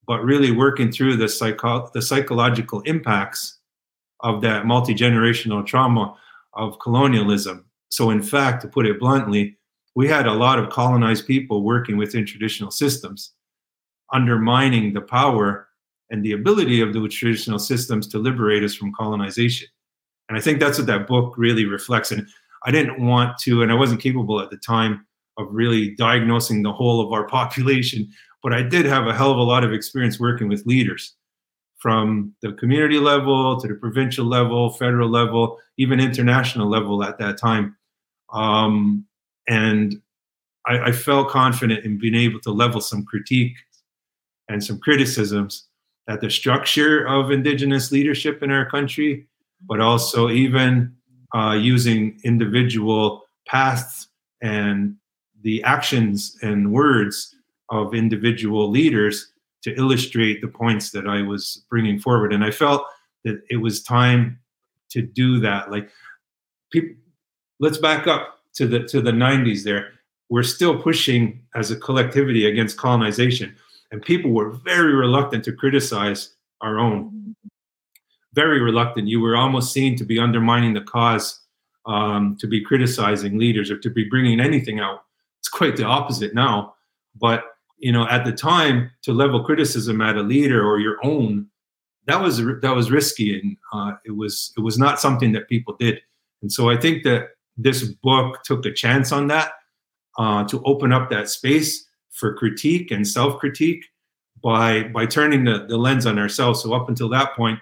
[0.08, 3.60] but really working through the, psycho- the psychological impacts
[4.22, 6.16] of that multi generational trauma
[6.56, 7.66] of colonialism.
[7.90, 9.58] So, in fact, to put it bluntly,
[9.96, 13.34] we had a lot of colonized people working within traditional systems,
[14.12, 15.68] undermining the power
[16.10, 19.68] and the ability of the traditional systems to liberate us from colonization.
[20.30, 22.12] And I think that's what that book really reflects.
[22.12, 22.28] And
[22.66, 25.06] I didn't want to, and I wasn't capable at the time
[25.38, 28.10] of really diagnosing the whole of our population,
[28.42, 31.16] but I did have a hell of a lot of experience working with leaders
[31.84, 37.38] from the community level to the provincial level, federal level, even international level at that
[37.38, 37.76] time.
[38.32, 39.06] Um,
[39.50, 40.02] and
[40.66, 43.58] I, I felt confident in being able to level some critique
[44.48, 45.68] and some criticisms
[46.08, 49.28] at the structure of indigenous leadership in our country,
[49.68, 50.96] but also even
[51.36, 54.08] uh, using individual paths
[54.42, 54.96] and
[55.42, 57.36] the actions and words
[57.70, 59.33] of individual leaders
[59.64, 62.34] to illustrate the points that I was bringing forward.
[62.34, 62.86] And I felt
[63.24, 64.40] that it was time
[64.90, 65.72] to do that.
[65.72, 65.90] Like,
[66.72, 66.96] people,
[67.60, 69.64] let's back up to the to the 90s.
[69.64, 69.92] There,
[70.30, 73.56] we're still pushing as a collectivity against colonization
[73.94, 77.36] and people were very reluctant to criticize our own.
[78.34, 79.08] Very reluctant.
[79.08, 81.40] You were almost seen to be undermining the cause,
[81.86, 85.04] um, to be criticizing leaders, or to be bringing anything out.
[85.40, 86.74] It's quite the opposite now.
[87.16, 87.44] But
[87.78, 91.48] you know, at the time, to level criticism at a leader or your own,
[92.06, 95.76] that was that was risky, and uh, it was it was not something that people
[95.80, 96.02] did.
[96.42, 99.54] And so I think that this book took a chance on that
[100.18, 103.86] uh, to open up that space for critique and self-critique
[104.44, 106.62] by by turning the, the lens on ourselves.
[106.62, 107.60] So up until that point,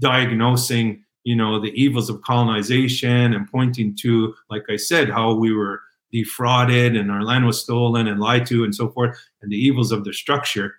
[0.00, 5.52] diagnosing you know the evils of colonization and pointing to, like I said, how we
[5.52, 9.56] were defrauded and our land was stolen and lied to and so forth, and the
[9.56, 10.76] evils of the structure,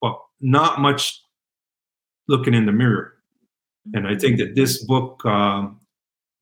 [0.00, 1.20] but not much
[2.28, 3.14] looking in the mirror.
[3.94, 5.80] And I think that this book um,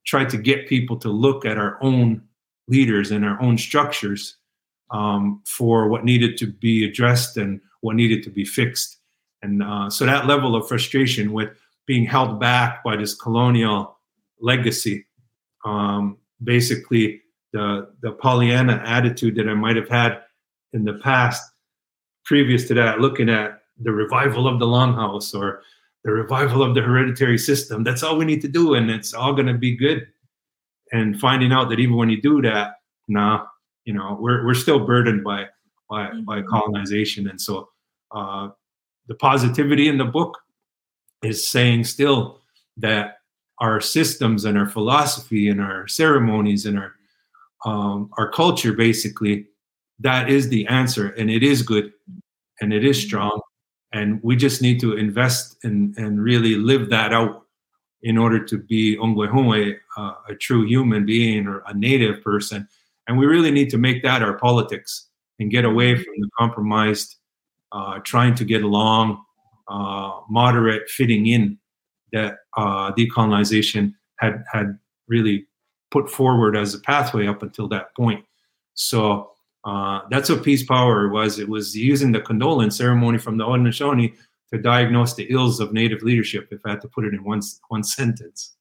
[0.07, 2.23] tried to get people to look at our own
[2.69, 4.37] leaders and our own structures
[4.91, 8.99] um, for what needed to be addressed and what needed to be fixed.
[9.43, 11.51] And uh, so that level of frustration with
[11.87, 13.99] being held back by this colonial
[14.41, 15.07] legacy,
[15.67, 17.21] um, basically
[17.55, 20.21] the the Pollyanna attitude that I might have had
[20.75, 21.43] in the past,
[22.27, 25.63] previous to that, looking at the revival of the longhouse or
[26.05, 27.83] the revival of the hereditary system.
[27.83, 30.07] That's all we need to do, and it's all going to be good.
[30.93, 32.75] And finding out that even when you do that,
[33.09, 33.47] nah,
[33.85, 35.47] you know we're we're still burdened by
[35.89, 36.25] by mm-hmm.
[36.25, 37.69] by colonization and so
[38.13, 38.49] uh,
[39.09, 40.39] the positivity in the book
[41.23, 42.41] is saying still
[42.77, 43.19] that
[43.59, 46.95] our systems and our philosophy and our ceremonies and our
[47.65, 49.47] um, our culture basically
[49.99, 51.93] that is the answer and it is good
[52.61, 53.41] and it is strong
[53.93, 57.43] and we just need to invest and and really live that out
[58.03, 62.69] in order to be Onkwehonwe, uh, a true human being or a native person
[63.07, 66.03] and we really need to make that our politics and get away mm-hmm.
[66.03, 67.17] from the compromised,
[67.73, 69.23] uh, trying to get along,
[69.69, 71.59] uh, moderate fitting in
[72.13, 75.47] that uh, decolonization had had really
[75.95, 78.25] put forward as a pathway up until that point.
[78.75, 79.31] So
[79.65, 81.39] uh, that's what peace power was.
[81.39, 84.17] It was using the condolence ceremony from the Haudenosaunee
[84.51, 86.49] to diagnose the ills of Native leadership.
[86.51, 88.57] If I had to put it in one one sentence.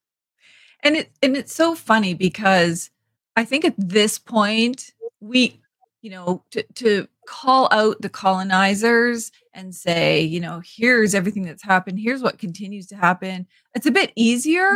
[0.84, 2.91] And it and it's so funny because
[3.36, 5.60] I think at this point we,
[6.04, 11.63] you know, to to call out the colonizers and say, you know, here's everything that's
[11.63, 13.48] happened, here's what continues to happen.
[13.74, 14.72] It's a bit easier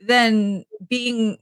[0.00, 1.38] than being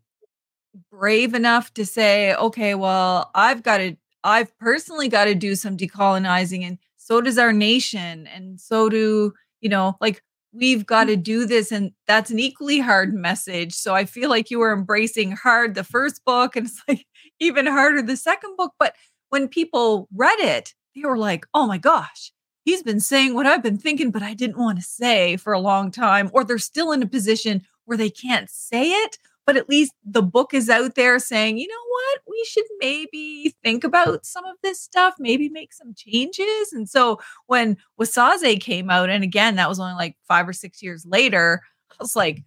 [0.91, 5.77] brave enough to say, okay, well, I've got to, I've personally got to do some
[5.77, 10.87] decolonizing, and so does our nation, and so do, you know, like we've mm.
[10.87, 11.73] got to do this.
[11.73, 13.75] And that's an equally hard message.
[13.75, 17.07] So I feel like you were embracing hard the first book, and it's like
[17.41, 18.73] even harder the second book.
[18.79, 18.95] But
[19.31, 22.33] when people read it, they were like, oh my gosh,
[22.65, 25.61] he's been saying what I've been thinking, but I didn't want to say for a
[25.61, 29.19] long time, or they're still in a position where they can't say it,
[29.51, 33.53] but at least the book is out there saying, you know what, we should maybe
[33.65, 36.73] think about some of this stuff, maybe make some changes.
[36.73, 40.85] And so when Wasáse came out, and again, that was only like five or six
[40.85, 42.45] years later, I was like,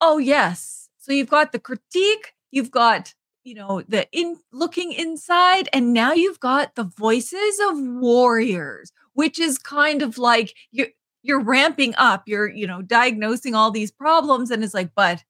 [0.00, 0.88] oh, yes.
[0.98, 6.12] So you've got the critique, you've got you know the in looking inside and now
[6.12, 10.88] you've got the voices of warriors which is kind of like you're
[11.22, 15.24] you're ramping up you're you know diagnosing all these problems and it's like but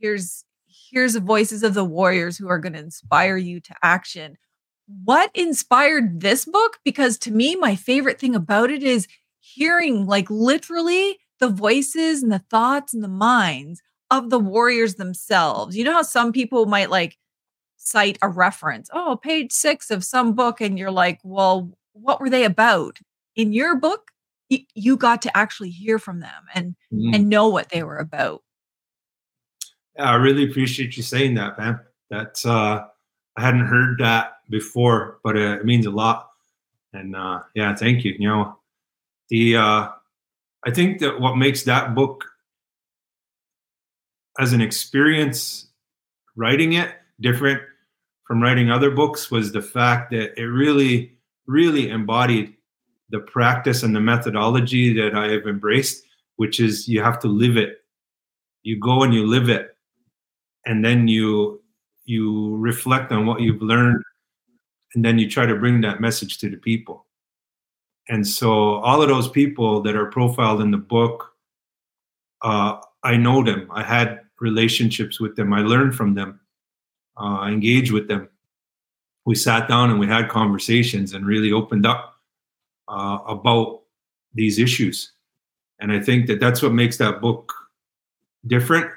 [0.00, 0.44] here's
[0.92, 4.36] here's the voices of the warriors who are going to inspire you to action.
[5.04, 6.78] What inspired this book?
[6.84, 9.08] Because to me my favorite thing about it is
[9.40, 15.76] hearing like literally the voices and the thoughts and the minds of the warriors themselves.
[15.76, 17.16] You know how some people might like
[17.76, 22.30] cite a reference oh page 6 of some book and you're like well what were
[22.30, 22.98] they about?
[23.34, 24.10] In your book
[24.74, 27.14] you got to actually hear from them and mm.
[27.14, 28.42] and know what they were about
[29.98, 31.80] I really appreciate you saying that, man.
[32.10, 32.84] That's uh,
[33.36, 36.30] I hadn't heard that before, but uh, it means a lot.
[36.92, 38.14] And uh, yeah, thank you.
[38.18, 38.58] You know,
[39.28, 39.88] the uh,
[40.64, 42.24] I think that what makes that book
[44.38, 45.68] as an experience
[46.36, 47.60] writing it different
[48.26, 51.12] from writing other books was the fact that it really,
[51.46, 52.54] really embodied
[53.10, 56.04] the practice and the methodology that I have embraced,
[56.36, 57.78] which is you have to live it.
[58.62, 59.76] You go and you live it
[60.66, 61.60] and then you
[62.04, 64.02] you reflect on what you've learned
[64.94, 67.06] and then you try to bring that message to the people.
[68.08, 71.28] And so all of those people that are profiled in the book
[72.42, 73.68] uh, i know them.
[73.72, 75.52] I had relationships with them.
[75.52, 76.40] I learned from them.
[77.16, 78.28] Uh, engaged with them.
[79.26, 82.14] We sat down and we had conversations and really opened up
[82.88, 83.82] uh, about
[84.34, 85.12] these issues.
[85.78, 87.52] And i think that that's what makes that book
[88.46, 88.90] different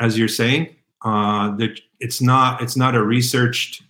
[0.00, 0.74] as you're saying.
[1.04, 3.82] Uh, that it's not it's not a researched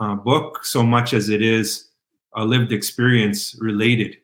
[0.00, 1.88] uh, book so much as it is
[2.36, 4.16] a lived experience related,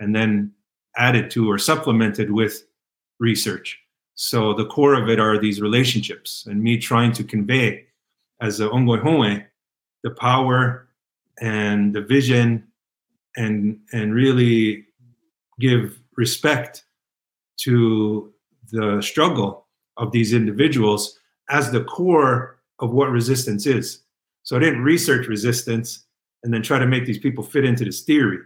[0.00, 0.52] and then
[0.96, 2.64] added to or supplemented with
[3.20, 3.78] research.
[4.14, 7.86] So the core of it are these relationships, and me trying to convey
[8.40, 9.44] as a Onkwehonwe
[10.02, 10.88] the power
[11.40, 12.66] and the vision,
[13.36, 14.86] and and really
[15.60, 16.84] give respect
[17.56, 18.32] to
[18.72, 19.63] the struggle
[19.96, 21.18] of these individuals
[21.50, 24.00] as the core of what resistance is.
[24.42, 26.04] So I didn't research resistance
[26.42, 28.38] and then try to make these people fit into this theory.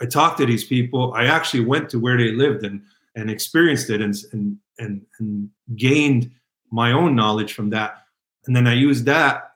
[0.00, 1.12] I talked to these people.
[1.14, 2.82] I actually went to where they lived and
[3.14, 6.30] and experienced it and and and, and gained
[6.70, 8.04] my own knowledge from that.
[8.46, 9.52] And then I used that,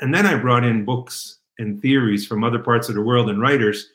[0.00, 3.40] and then I brought in books and theories from other parts of the world and
[3.40, 3.88] writers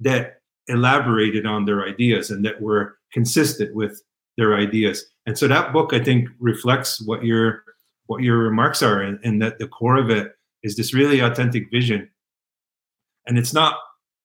[0.00, 4.02] that elaborated on their ideas and that were consistent with
[4.36, 5.06] their ideas.
[5.28, 7.62] And so that book, I think, reflects what your
[8.06, 11.70] what your remarks are, and, and that the core of it is this really authentic
[11.70, 12.08] vision.
[13.26, 13.74] And it's not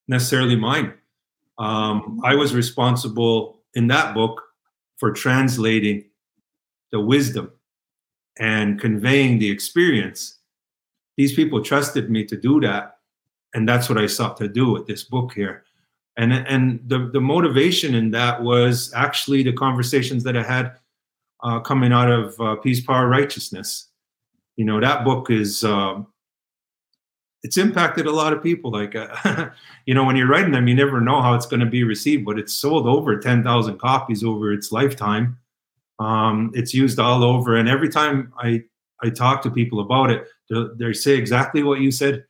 [0.07, 0.93] necessarily mine.
[1.57, 4.41] Um, I was responsible in that book
[4.95, 6.05] for translating
[6.93, 7.51] the wisdom
[8.39, 10.39] and conveying the experience.
[11.17, 12.99] These people trusted me to do that.
[13.53, 15.65] And that's what I sought to do with this book here
[16.17, 20.77] and and the the motivation in that was actually the conversations that I had
[21.43, 23.89] uh, coming out of uh, Peace, Power, Righteousness.
[24.55, 26.07] You know that book is um,
[27.43, 28.71] it's impacted a lot of people.
[28.71, 29.49] Like uh,
[29.85, 32.25] you know when you're writing them, you never know how it's going to be received,
[32.25, 35.37] but it's sold over ten thousand copies over its lifetime.
[35.99, 38.63] Um, it's used all over, and every time I
[39.01, 42.25] I talk to people about it, they say exactly what you said.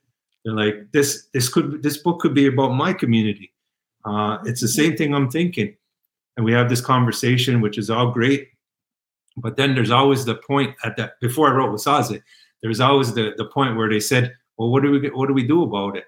[0.46, 3.54] They're like, this this could this book could be about my community
[4.06, 5.76] uh, it's the same thing I'm thinking.
[6.36, 8.50] and we have this conversation, which is all great.
[9.38, 12.22] But then there's always the point at that before I wrote Wasáse,
[12.62, 15.46] there's always the the point where they said, "Well, what do we what do we
[15.46, 16.06] do about it?"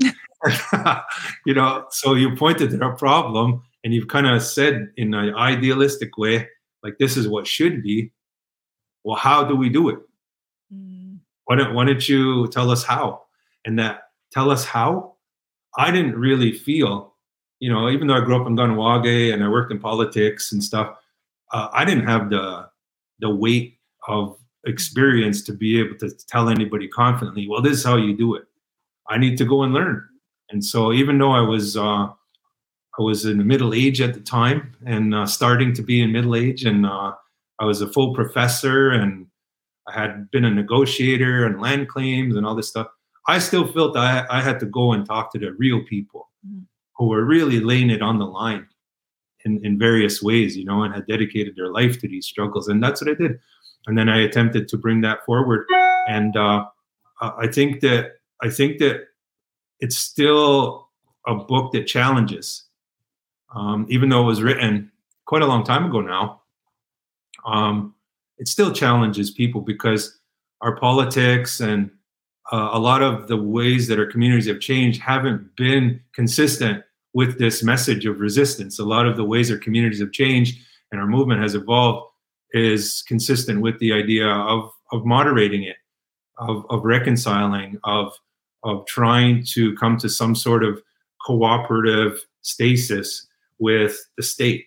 [1.46, 5.34] you know, so you pointed to a problem, and you've kind of said in an
[5.34, 6.48] idealistic way,
[6.82, 8.12] like this is what should be.
[9.04, 9.98] Well, how do we do it?
[10.72, 11.18] Mm.
[11.44, 13.22] Why don't Why don't you tell us how?
[13.64, 15.14] And that tell us how.
[15.78, 17.14] I didn't really feel,
[17.58, 20.62] you know, even though I grew up in Kahnawake and I worked in politics and
[20.62, 20.98] stuff,
[21.52, 22.68] uh, I didn't have the
[23.20, 23.78] the weight
[24.08, 24.36] of
[24.66, 28.44] experience to be able to tell anybody confidently, well, this is how you do it.
[29.08, 30.08] I need to go and learn.
[30.50, 32.08] And so, even though I was uh,
[32.98, 36.12] I was in the middle age at the time and uh, starting to be in
[36.12, 37.12] middle age, and uh,
[37.58, 39.26] I was a full professor, and
[39.88, 42.88] I had been a negotiator and land claims and all this stuff.
[43.28, 46.64] I still felt I, I had to go and talk to the real people mm-hmm.
[46.96, 48.66] who were really laying it on the line
[49.44, 52.68] in, in various ways, you know, and had dedicated their life to these struggles.
[52.68, 53.38] And that's what I did.
[53.86, 55.66] And then I attempted to bring that forward.
[56.08, 56.66] And uh,
[57.20, 58.12] I think that
[58.42, 59.06] I think that
[59.80, 60.88] it's still
[61.26, 62.64] a book that challenges,
[63.54, 64.90] um, even though it was written
[65.26, 66.42] quite a long time ago now.
[67.44, 67.94] Um,
[68.38, 70.18] it still challenges people because
[70.60, 71.90] our politics and
[72.52, 76.84] uh, a lot of the ways that our communities have changed haven't been consistent
[77.14, 78.78] with this message of resistance.
[78.78, 80.58] A lot of the ways our communities have changed
[80.90, 82.08] and our movement has evolved
[82.52, 85.76] is consistent with the idea of of moderating it,
[86.38, 88.12] of of reconciling, of
[88.62, 90.82] of trying to come to some sort of
[91.26, 93.26] cooperative stasis
[93.58, 94.66] with the state.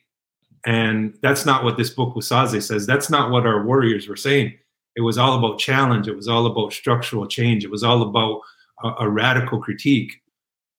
[0.65, 2.87] And that's not what this book Wasáse says.
[2.87, 4.57] That's not what our warriors were saying.
[4.95, 6.07] It was all about challenge.
[6.07, 7.63] It was all about structural change.
[7.63, 8.41] It was all about
[8.83, 10.21] a, a radical critique.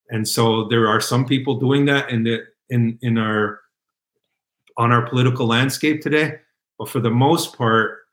[0.09, 3.61] And so there are some people doing that in the in in our
[4.77, 6.39] on our political landscape today.
[6.77, 8.05] But for the most part,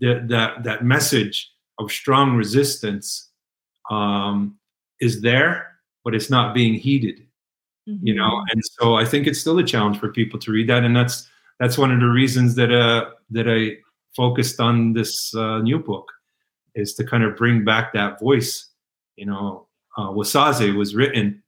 [0.00, 3.30] that that that message of strong resistance
[3.90, 4.56] um,
[5.00, 7.26] is there, but it's not being heeded.
[7.88, 8.06] Mm-hmm.
[8.06, 10.84] You know, and so I think it's still a challenge for people to read that,
[10.84, 11.28] and that's
[11.60, 13.78] that's one of the reasons that uh that I
[14.16, 16.10] focused on this uh, new book
[16.74, 18.70] is to kind of bring back that voice.
[19.16, 19.66] You know,
[19.96, 21.42] uh, Wasáse was written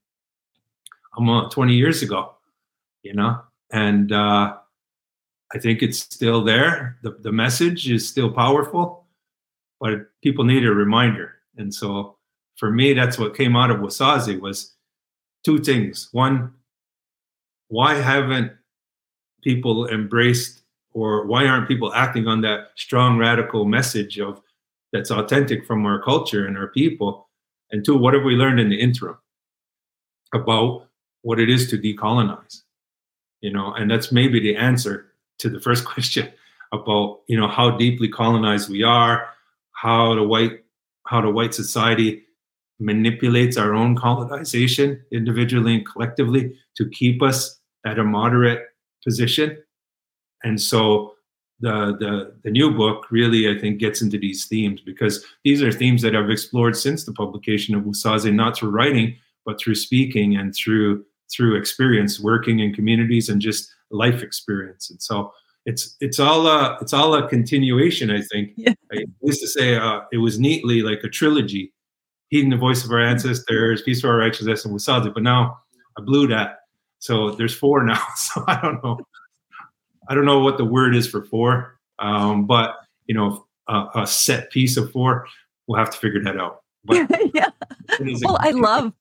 [1.19, 2.35] um, 20 years ago,
[3.03, 3.41] you know,
[3.73, 4.57] and uh,
[5.53, 6.99] I think it's still there.
[7.03, 9.07] The, the message is still powerful,
[9.81, 11.35] but people need a reminder.
[11.57, 12.17] And so
[12.57, 14.75] for me, that's what came out of Wasáse was
[15.45, 16.09] two things.
[16.13, 16.53] One,
[17.69, 18.53] why haven't
[19.43, 24.41] people embraced or why aren't people acting on that strong radical message of
[24.93, 27.26] that's authentic from our culture and our people
[27.71, 29.17] and two what have we learned in the interim
[30.35, 30.87] about
[31.23, 32.63] what it is to decolonize?
[33.41, 36.33] You know and that's maybe the answer to the first question
[36.73, 39.29] about you know how deeply colonized we are
[39.73, 40.65] how the white
[41.07, 42.27] how the white society
[42.79, 48.63] manipulates our own colonization individually and collectively to keep us at a moderate
[49.03, 49.57] position.
[50.45, 51.15] And so
[51.61, 55.73] the, the the new book really I think gets into these themes because these are
[55.73, 60.37] themes that I've explored since the publication of Wasáse, not through writing but through speaking
[60.37, 61.05] and through
[61.35, 64.91] through experience working in communities and just life experience.
[64.91, 65.33] And so
[65.65, 68.11] it's it's all a it's all a continuation.
[68.11, 68.75] I think yeah.
[68.93, 71.73] I used to say uh, it was neatly like a trilogy,
[72.29, 75.13] heeding the voice of our ancestors, peace for our righteousness, and Wasáse.
[75.15, 75.59] But now
[75.99, 76.59] I blew that,
[76.99, 78.03] so there's four now.
[78.17, 78.99] So I don't know.
[80.09, 82.77] I don't know what the word is for four, um, but
[83.07, 85.27] you know, a, a, set piece of four,
[85.67, 86.63] we'll have to figure that out.
[86.85, 87.51] But yeah.
[88.23, 88.93] Well, I love,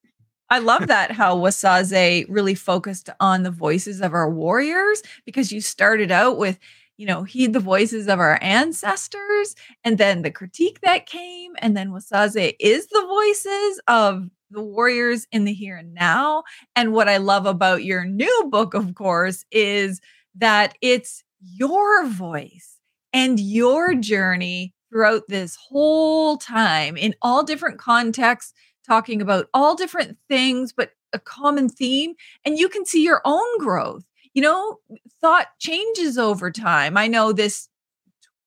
[0.49, 5.61] I love that how Wasáse really focused on the voices of our warriors because you
[5.61, 6.57] started out with,
[6.97, 11.75] you know, heed the voices of our ancestors, and then the critique that came, and
[11.75, 16.43] then Wasáse is the voices of the warriors in the here and now.
[16.75, 20.01] And what I love about your new book, of course, is
[20.35, 22.79] that it's your voice
[23.13, 28.53] and your journey throughout this whole time in all different contexts,
[28.85, 32.13] talking about all different things, but a common theme.
[32.43, 34.03] And you can see your own growth.
[34.33, 34.79] You know,
[35.21, 36.97] thought changes over time.
[36.97, 37.69] I know this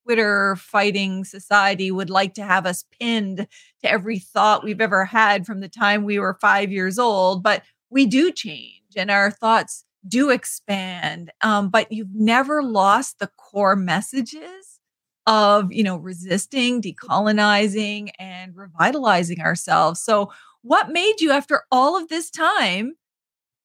[0.05, 3.47] Twitter fighting society would like to have us pinned
[3.83, 7.63] to every thought we've ever had from the time we were five years old, but
[7.91, 13.77] we do change and our thoughts do expand um, but you've never lost the core
[13.77, 14.81] messages
[15.27, 20.31] of you know resisting decolonizing and revitalizing ourselves so
[20.63, 22.95] what made you after all of this time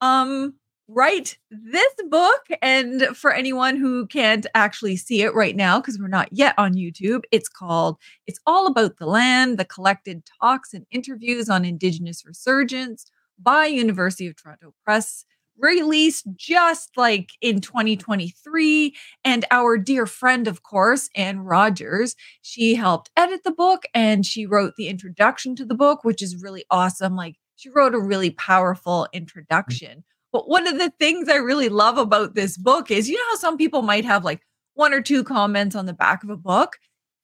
[0.02, 0.54] um
[0.88, 2.42] write this book.
[2.62, 6.74] And for anyone who can't actually see it right now, because we're not yet on
[6.74, 12.26] YouTube, it's called It's All About the Land, the collected talks and interviews on Indigenous
[12.26, 13.06] resurgence
[13.40, 15.26] by University of Toronto Press
[15.58, 18.96] released just like in 2023.
[19.24, 24.46] And our dear friend, of course, Anne Rogers, she helped edit the book and she
[24.46, 27.16] wrote the introduction to the book, which is really awesome.
[27.16, 29.18] Like she wrote a really powerful mm.
[29.18, 30.04] introduction.
[30.32, 33.38] But one of the things I really love about this book is you know how
[33.38, 34.42] some people might have like
[34.74, 36.78] one or two comments on the back of a book?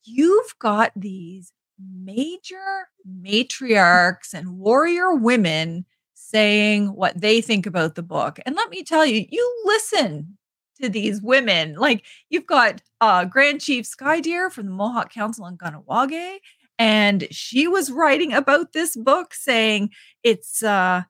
[0.04, 5.86] You've got these major matriarchs and warrior women
[6.30, 8.40] saying what they think about the book.
[8.46, 10.38] And let me tell you, you listen
[10.82, 11.76] to these women.
[11.76, 16.40] Like you've got uh, Grand Chief Sky-Deer from the Mohawk Council on Kahnawake,
[16.78, 19.92] and she was writing about this book saying
[20.24, 21.04] it's uh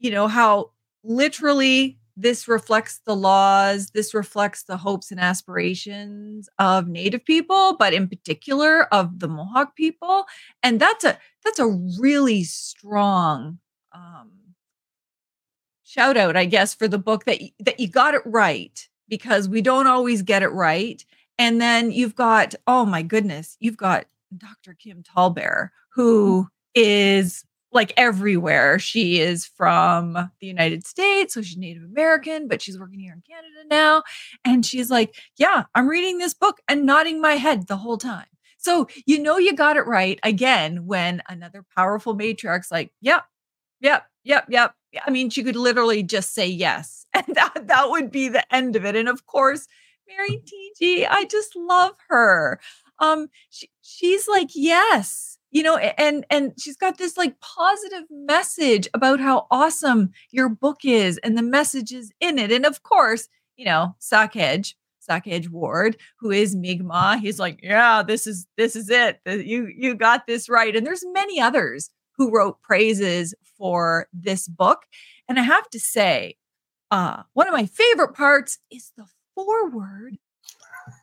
[0.00, 0.72] you know how
[1.04, 7.94] literally this reflects the laws this reflects the hopes and aspirations of native people but
[7.94, 10.24] in particular of the mohawk people
[10.62, 11.68] and that's a that's a
[11.98, 13.58] really strong
[13.94, 14.30] um
[15.82, 19.60] shout out i guess for the book that that you got it right because we
[19.60, 21.04] don't always get it right
[21.38, 27.92] and then you've got oh my goodness you've got dr kim tallbear who is like
[27.96, 28.78] everywhere.
[28.78, 33.22] She is from the United States, so she's Native American, but she's working here in
[33.22, 34.02] Canada now.
[34.44, 38.26] And she's like, Yeah, I'm reading this book and nodding my head the whole time.
[38.58, 43.24] So you know you got it right again when another powerful matriarch's like, Yep,
[43.82, 44.74] yep, yep, yep.
[45.06, 47.06] I mean, she could literally just say yes.
[47.14, 48.96] And that, that would be the end of it.
[48.96, 49.68] And of course,
[50.08, 50.42] Mary
[50.80, 52.58] Teegee, I just love her.
[52.98, 58.88] Um, she, she's like, yes you know and and she's got this like positive message
[58.94, 63.64] about how awesome your book is and the messages in it and of course you
[63.64, 64.74] know Sakej
[65.08, 69.94] Sakej Ward who is Mi'kmaq he's like yeah this is this is it you you
[69.94, 74.84] got this right and there's many others who wrote praises for this book
[75.28, 76.36] and i have to say
[76.90, 80.18] uh one of my favorite parts is the foreword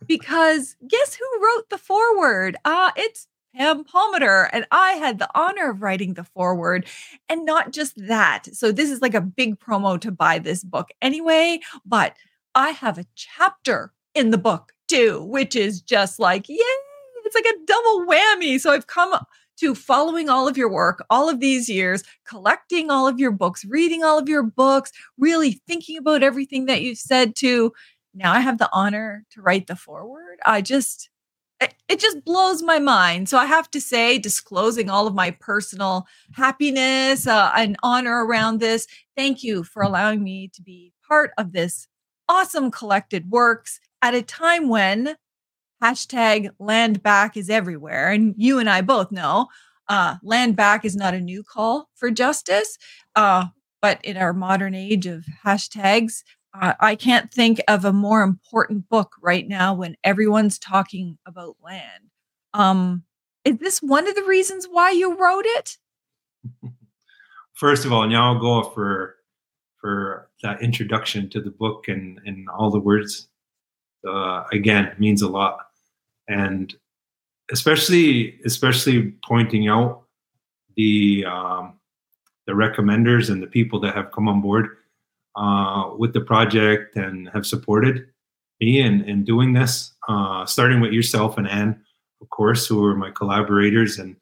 [0.07, 5.71] because guess who wrote the foreword uh it's Pam Palmater, and I had the honor
[5.71, 6.85] of writing the foreword.
[7.27, 8.47] And not just that.
[8.53, 12.15] So, this is like a big promo to buy this book anyway, but
[12.55, 16.57] I have a chapter in the book too, which is just like, yay,
[17.25, 18.59] it's like a double whammy.
[18.59, 19.13] So, I've come
[19.59, 23.65] to following all of your work all of these years, collecting all of your books,
[23.65, 27.71] reading all of your books, really thinking about everything that you've said to
[28.13, 30.39] now I have the honor to write the foreword.
[30.45, 31.09] I just,
[31.61, 33.29] it just blows my mind.
[33.29, 38.59] So I have to say, disclosing all of my personal happiness uh, and honor around
[38.59, 41.87] this, thank you for allowing me to be part of this
[42.27, 45.15] awesome collected works at a time when
[45.81, 48.11] hashtag land back is everywhere.
[48.11, 49.47] And you and I both know
[49.89, 52.77] uh, land back is not a new call for justice.
[53.15, 53.45] Uh,
[53.81, 56.23] but in our modern age of hashtags,
[56.59, 61.57] uh, I can't think of a more important book right now when everyone's talking about
[61.63, 62.09] land.
[62.53, 63.03] Um,
[63.45, 65.77] is this one of the reasons why you wrote it?
[67.53, 69.15] First of all, now I'll go for
[69.81, 73.27] for that introduction to the book and and all the words.
[74.07, 75.57] Uh, again, means a lot,
[76.29, 76.75] and
[77.51, 80.03] especially especially pointing out
[80.77, 81.73] the um,
[82.47, 84.77] the recommenders and the people that have come on board
[85.35, 88.07] uh, with the project and have supported
[88.59, 91.79] me in, in doing this, uh, starting with yourself and Anne,
[92.21, 94.15] of course, who are my collaborators and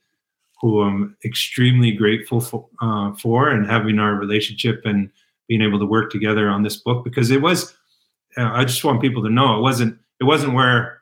[0.62, 5.10] who I'm extremely grateful for, uh, for and having our relationship and
[5.48, 7.76] being able to work together on this book because it was,
[8.38, 10.97] uh, I just want people to know it wasn't, it wasn't where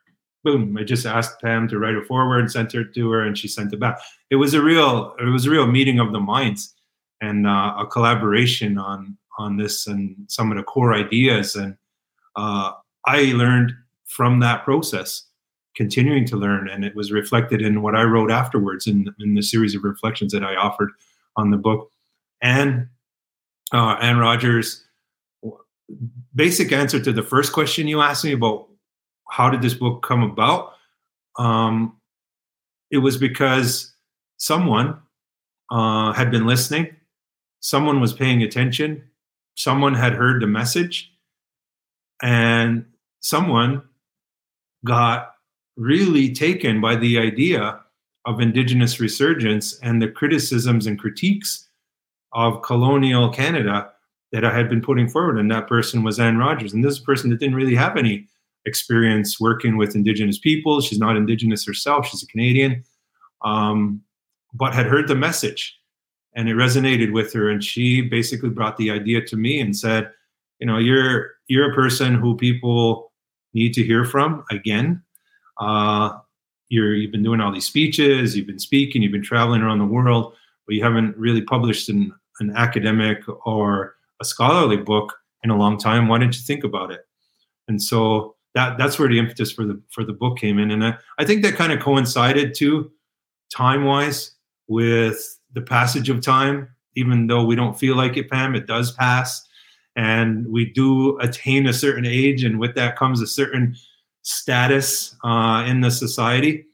[0.46, 3.38] boom, I just asked Pam to write a foreword and sent it to her and
[3.38, 4.00] she sent it back.
[4.30, 6.74] It was a real, it was a real meeting of the minds
[7.20, 11.56] and uh, a collaboration on on this and some of the core ideas.
[11.56, 11.76] And
[12.36, 12.72] uh,
[13.06, 13.74] I learned
[14.06, 15.26] from that process,
[15.76, 19.41] continuing to learn, and it was reflected in what I wrote afterwards in, in the
[19.41, 20.91] series of reflections that I offered
[21.36, 21.91] on the book.
[22.41, 22.88] And
[23.74, 24.86] uh, Rogers,
[26.34, 28.70] basic answer to the first question you asked me about
[29.36, 30.76] how did this book come about?
[31.38, 31.98] Um,
[32.90, 33.94] it was because
[34.38, 34.98] someone
[35.70, 36.96] uh, had been listening,
[37.60, 39.04] someone was paying attention,
[39.56, 41.12] someone had heard the message
[42.22, 42.86] and
[43.20, 43.82] someone
[44.86, 45.34] got
[45.76, 47.82] really taken by the idea
[48.26, 51.68] of indigenous resurgence and the criticisms and critiques
[52.32, 53.90] of colonial Canada
[54.32, 56.74] that I had been putting forward, and that person was Anne Rogers.
[56.74, 58.28] And this person that didn't really have any
[58.66, 60.82] experience working with Indigenous people.
[60.82, 62.84] She's not Indigenous herself; she's a Canadian,
[63.43, 64.01] um,
[64.53, 65.78] but had heard the message,
[66.36, 67.49] and it resonated with her.
[67.49, 70.11] And she basically brought the idea to me and said,
[70.59, 73.11] "You know, you're you're a person who people
[73.53, 75.01] need to hear from again."
[75.57, 76.18] Uh,
[76.70, 79.86] you're you've been doing all these speeches, you've been speaking, you've been traveling around the
[79.86, 80.34] world,
[80.66, 85.13] but you haven't really published an, an academic or a scholarly book
[85.43, 86.07] in a long time.
[86.07, 87.01] Why didn't you think about it?
[87.68, 90.84] And so that that's where the impetus for the for the book came in, and
[90.84, 92.91] I, I think that kind of coincided too,
[93.56, 94.32] time wise,
[94.68, 96.70] with the passage of time.
[96.95, 99.45] Even though we don't feel like it, Pam, it does pass,
[99.95, 103.76] and we do attain a certain age, and with that comes a certain
[104.24, 106.66] status uh, in the society.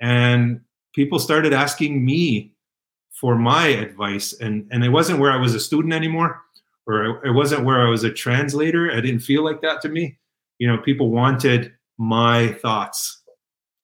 [0.00, 0.60] And
[0.94, 2.54] people started asking me
[3.10, 4.32] for my advice.
[4.40, 6.40] And, and it wasn't where I was a student anymore,
[6.86, 8.90] or it wasn't where I was a translator.
[8.90, 10.18] I didn't feel like that to me.
[10.60, 13.22] You know, people wanted my thoughts.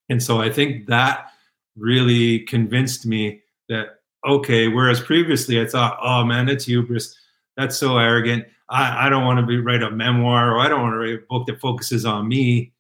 [0.09, 1.33] And so I think that
[1.77, 7.17] really convinced me that, okay, whereas previously I thought, oh man, that's hubris.
[7.57, 8.45] That's so arrogant.
[8.71, 11.15] I, I don't want to be write a memoir or I don't want to write
[11.15, 12.73] a book that focuses on me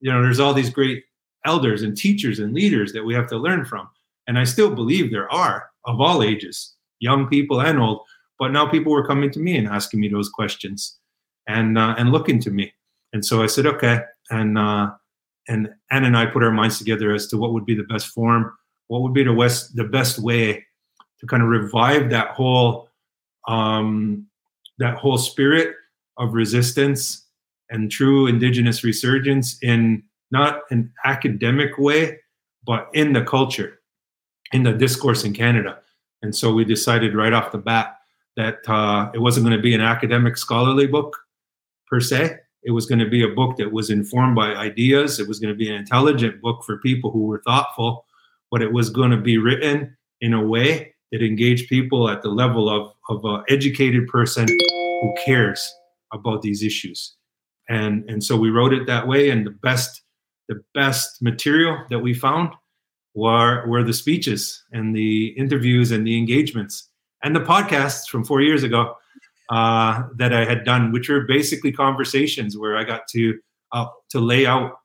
[0.00, 1.04] you know there's all these great
[1.46, 3.88] elders and teachers and leaders that we have to learn from
[4.26, 8.00] and i still believe there are of all ages young people and old
[8.38, 10.98] but now people were coming to me and asking me those questions
[11.46, 12.72] and uh, and looking to me
[13.12, 14.00] and so i said okay
[14.30, 14.90] and uh,
[15.48, 18.08] and anne and i put our minds together as to what would be the best
[18.08, 18.52] form
[18.88, 20.64] what would be the west the best way
[21.18, 22.88] to kind of revive that whole
[23.48, 24.26] um
[24.78, 25.74] that whole spirit
[26.18, 27.26] of resistance
[27.70, 32.18] and true indigenous resurgence in not an academic way,
[32.64, 33.80] but in the culture,
[34.52, 35.78] in the discourse in Canada.
[36.22, 37.96] And so we decided right off the bat
[38.36, 41.16] that uh, it wasn't going to be an academic scholarly book
[41.86, 42.38] per se.
[42.62, 45.18] It was going to be a book that was informed by ideas.
[45.18, 48.04] It was going to be an intelligent book for people who were thoughtful,
[48.50, 52.28] but it was going to be written in a way that engaged people at the
[52.28, 55.72] level of, of an educated person who cares
[56.12, 57.14] about these issues
[57.70, 60.02] and and so we wrote it that way and the best
[60.48, 62.52] the best material that we found
[63.14, 66.88] were were the speeches and the interviews and the engagements
[67.22, 68.94] and the podcasts from four years ago
[69.50, 73.38] uh, that I had done, which were basically conversations where I got to
[73.72, 74.78] uh, to lay out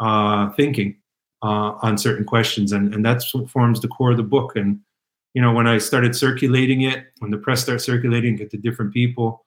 [0.00, 0.96] uh, thinking
[1.42, 4.54] uh, on certain questions, and and that's what forms the core of the book.
[4.56, 4.80] And
[5.34, 8.94] you know, when I started circulating it, when the press starts circulating it to different
[8.94, 9.44] people,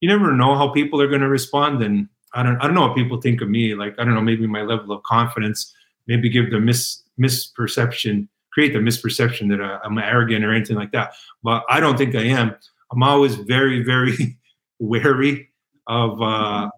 [0.00, 2.88] you never know how people are going to respond, and I don't I don't know
[2.88, 3.74] what people think of me.
[3.74, 5.72] Like I don't know, maybe my level of confidence,
[6.08, 10.90] maybe give the mis misperception, create the misperception that I, I'm arrogant or anything like
[10.90, 11.14] that.
[11.44, 12.56] But I don't think I am.
[12.92, 14.38] I'm always very very
[14.78, 15.48] wary
[15.86, 16.68] of uh,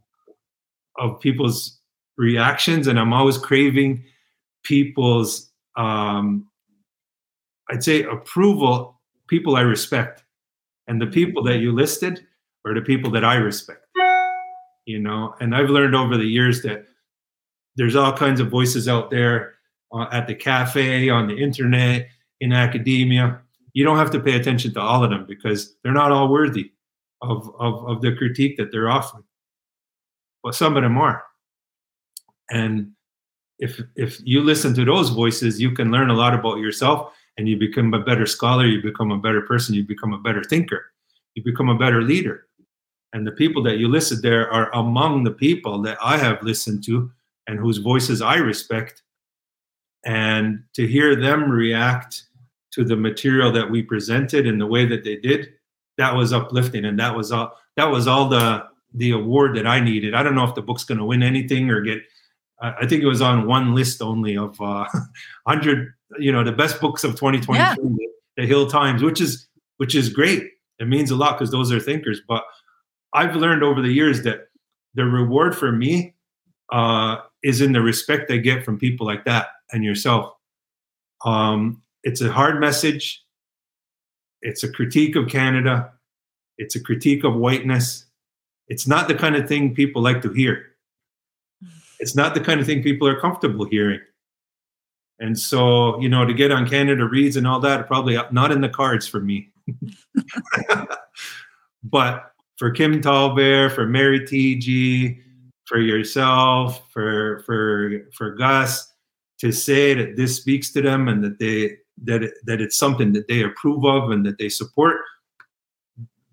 [0.98, 1.78] of people's
[2.16, 4.04] reactions, and I'm always craving
[4.64, 6.46] people's um,
[7.70, 8.92] I'd say approval.
[9.26, 10.22] People I respect,
[10.86, 12.26] and the people that you listed
[12.66, 13.84] are the people that I respect
[14.86, 16.84] you know and i've learned over the years that
[17.76, 19.54] there's all kinds of voices out there
[19.92, 22.08] uh, at the cafe on the internet
[22.40, 23.40] in academia
[23.75, 26.72] you don't have to pay attention to all of them because they're not all worthy
[27.20, 29.25] of, of, of the critique that they're offering.
[30.43, 31.25] But some of them are.
[32.51, 32.93] And
[33.59, 37.49] if if you listen to those voices you can learn a lot about yourself and
[37.49, 40.87] you become a better scholar you become a better person you become a better thinker
[41.35, 42.47] you become a better leader.
[43.12, 46.85] And the people that you listed there are among the people that I have listened
[46.85, 47.11] to
[47.47, 49.03] and whose voices I respect.
[50.05, 52.24] And to hear them react
[52.75, 55.49] to the material that we presented in the way that they did,
[55.99, 56.85] that was uplifting.
[56.85, 60.14] And that was all that was all the the award that I needed.
[60.14, 62.03] I don't know if the book's gonna win anything or get
[62.61, 64.87] I think it was on one list only of uh,
[65.45, 67.75] 100, you know, the best books of 2023, yeah.
[68.37, 69.49] the Hill Times, which is
[69.79, 70.45] which is great.
[70.79, 72.20] It means a lot because those are thinkers.
[72.27, 72.45] But
[73.12, 74.49] I've learned over the years that
[74.95, 76.14] the reward for me
[76.72, 80.33] uh, is in the respect I get from people like that and yourself.
[81.25, 83.24] Um, it's a hard message.
[84.42, 85.92] It's a critique of Canada.
[86.59, 88.05] It's a critique of whiteness.
[88.68, 90.66] It's not the kind of thing people like to hear.
[91.98, 94.00] It's not the kind of thing people are comfortable hearing.
[95.18, 98.61] And so, you know, to get on Canada Reads and all that, probably not in
[98.61, 99.50] the cards for me.
[101.84, 105.22] but for Kim TallBear, for Mary Teegee,
[105.64, 108.92] for yourself, for for for Gus,
[109.38, 113.12] to say that this speaks to them and that they that it, that it's something
[113.12, 115.01] that they approve of and that they support.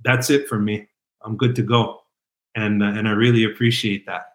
[0.03, 0.87] That's it for me.
[1.23, 2.01] I'm good to go.
[2.55, 4.33] And uh, and I really appreciate that.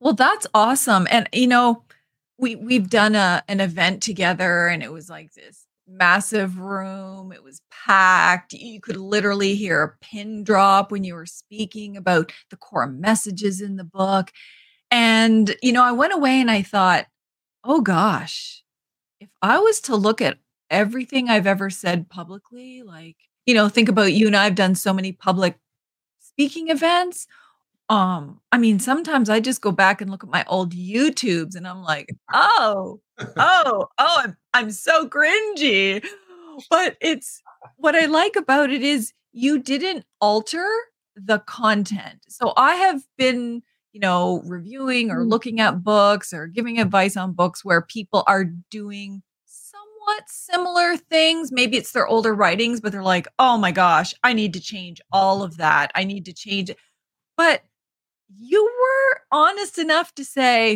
[0.00, 1.06] Well, that's awesome.
[1.10, 1.82] And you know,
[2.38, 7.32] we we've done a an event together and it was like this massive room.
[7.32, 8.52] It was packed.
[8.52, 13.60] You could literally hear a pin drop when you were speaking about the core messages
[13.60, 14.32] in the book.
[14.90, 17.06] And you know, I went away and I thought,
[17.64, 18.62] "Oh gosh,
[19.20, 20.38] if I was to look at
[20.70, 24.92] everything I've ever said publicly, like, you know, think about you and I've done so
[24.92, 25.58] many public
[26.20, 27.26] speaking events.
[27.88, 31.66] Um, I mean, sometimes I just go back and look at my old YouTubes and
[31.66, 36.04] I'm like, oh, oh, oh, I'm I'm so cringy.
[36.70, 37.42] But it's
[37.76, 40.66] what I like about it is you didn't alter
[41.14, 42.24] the content.
[42.28, 43.62] So I have been,
[43.96, 45.30] you know, reviewing or mm.
[45.30, 51.50] looking at books or giving advice on books where people are doing somewhat similar things.
[51.50, 55.00] Maybe it's their older writings, but they're like, oh my gosh, I need to change
[55.12, 55.92] all of that.
[55.94, 56.76] I need to change it.
[57.38, 57.62] But
[58.36, 60.74] you were honest enough to say,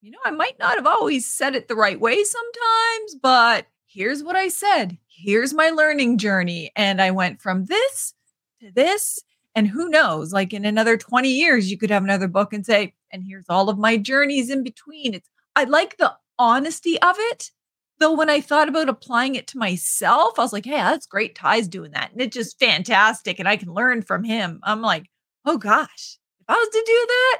[0.00, 4.22] you know, I might not have always said it the right way sometimes, but here's
[4.22, 4.96] what I said.
[5.08, 6.70] Here's my learning journey.
[6.76, 8.14] And I went from this
[8.60, 9.18] to this.
[9.54, 12.94] And who knows, like in another 20 years, you could have another book and say,
[13.10, 15.14] and here's all of my journeys in between.
[15.14, 17.50] It's, I like the honesty of it.
[17.98, 21.36] Though when I thought about applying it to myself, I was like, hey, that's great.
[21.36, 22.10] Ty's doing that.
[22.10, 23.38] And it's just fantastic.
[23.38, 24.60] And I can learn from him.
[24.64, 25.08] I'm like,
[25.44, 27.38] oh gosh, if I was to do that,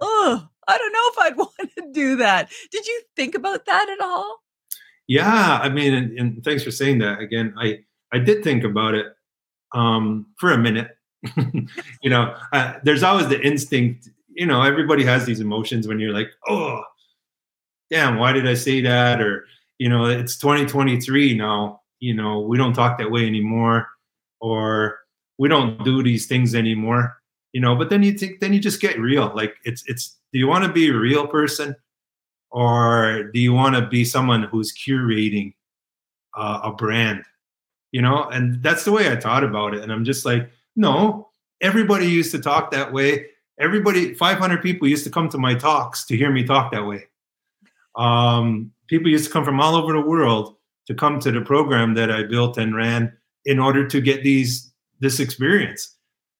[0.00, 2.50] oh, I don't know if I'd want to do that.
[2.70, 4.38] Did you think about that at all?
[5.06, 7.54] Yeah, I mean, and, and thanks for saying that again.
[7.58, 7.80] I
[8.12, 9.06] I did think about it
[9.74, 10.90] um, for a minute.
[12.02, 14.08] you know, uh, there's always the instinct.
[14.28, 16.82] You know, everybody has these emotions when you're like, oh,
[17.90, 19.20] damn, why did I say that?
[19.20, 19.46] Or
[19.78, 21.80] you know, it's 2023 now.
[22.00, 23.88] You know, we don't talk that way anymore,
[24.40, 24.98] or
[25.38, 27.18] we don't do these things anymore
[27.52, 30.38] you know but then you think then you just get real like it's it's do
[30.38, 31.74] you want to be a real person
[32.50, 35.54] or do you want to be someone who's curating
[36.36, 37.24] uh, a brand
[37.92, 41.28] you know and that's the way i thought about it and i'm just like no
[41.60, 43.26] everybody used to talk that way.
[43.60, 47.06] Everybody 500 people used to come to my talks to hear me talk that way.
[47.96, 50.56] Um, people used to come from all over the world
[50.86, 53.12] to come to the program that i built and ran
[53.44, 55.96] in order to get these this experience.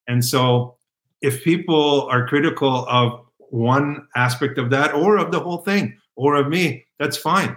[0.06, 0.76] And so
[1.20, 3.20] if people are critical of
[3.50, 7.56] one aspect of that or of the whole thing or of me, that's fine.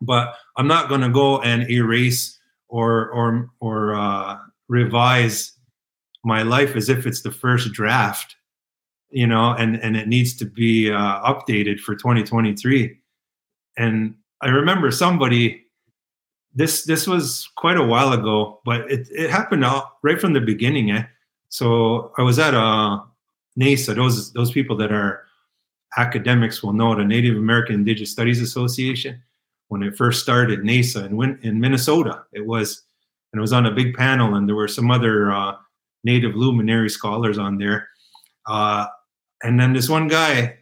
[0.00, 2.38] But I'm not going to go and erase
[2.68, 4.38] or or or uh,
[4.68, 5.53] revise
[6.24, 8.36] my life as if it's the first draft,
[9.10, 12.98] you know, and and it needs to be uh, updated for 2023.
[13.76, 15.60] And I remember somebody.
[16.56, 19.64] This this was quite a while ago, but it, it happened
[20.02, 20.92] right from the beginning.
[20.92, 21.04] Eh?
[21.48, 23.00] So I was at a uh,
[23.58, 23.96] NAISA.
[23.96, 25.24] Those those people that are
[25.96, 29.20] academics will know the Native American Indigenous Studies Association.
[29.68, 32.82] When it first started, NAISA in in Minnesota, it was
[33.32, 35.56] and it was on a big panel, and there were some other uh,
[36.04, 37.88] Native luminary scholars on there.
[38.46, 38.86] Uh,
[39.42, 40.56] and then this one guy,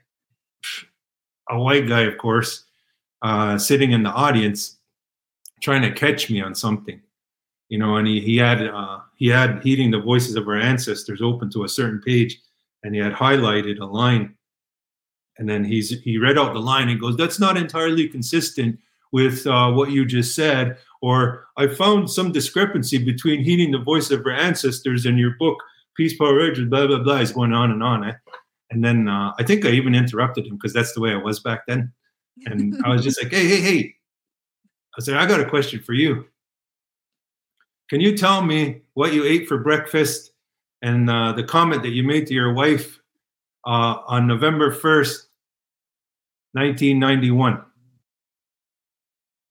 [1.51, 2.65] a white guy, of course,
[3.23, 4.79] uh, sitting in the audience,
[5.63, 7.01] trying to catch me on something
[7.73, 11.23] you know, and he, he had uh, he had heeding the voices of our ancestors
[11.23, 12.39] open to a certain page,
[12.83, 14.35] and he had highlighted a line,
[15.39, 18.79] and then he's he read out the line and goes, "That's not entirely consistent
[19.13, 24.11] with uh, what you just said," or "I found some discrepancy between heeding the voice
[24.11, 25.59] of our ancestors and your book,
[25.97, 27.19] Peace, Power, Urges." Blah blah blah.
[27.19, 28.09] He's going on and on.
[28.09, 28.15] Eh?
[28.71, 31.41] And then uh, I think I even interrupted him because that's the way I was
[31.41, 31.93] back then,
[32.47, 33.95] and I was just like, "Hey, hey, hey!"
[34.99, 36.27] I said, "I got a question for you."
[37.93, 40.33] Can you tell me what you ate for breakfast
[40.81, 42.99] and uh, the comment that you made to your wife
[43.67, 45.27] uh, on November 1st,
[46.53, 47.63] 1991?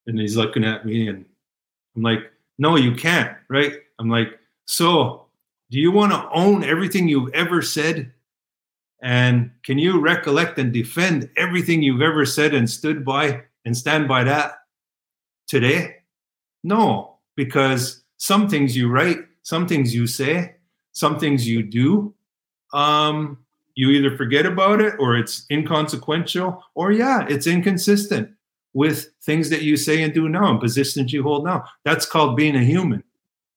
[0.07, 1.25] And he's looking at me and
[1.95, 3.73] I'm like, no, you can't, right?
[3.99, 5.25] I'm like, so
[5.69, 8.11] do you want to own everything you've ever said?
[9.01, 14.07] And can you recollect and defend everything you've ever said and stood by and stand
[14.07, 14.59] by that
[15.47, 15.95] today?
[16.63, 20.55] No, because some things you write, some things you say,
[20.91, 22.13] some things you do.
[22.73, 23.39] Um,
[23.75, 28.29] you either forget about it or it's inconsequential, or yeah, it's inconsistent
[28.73, 31.65] with things that you say and do now and positions you hold now.
[31.83, 33.03] That's called being a human.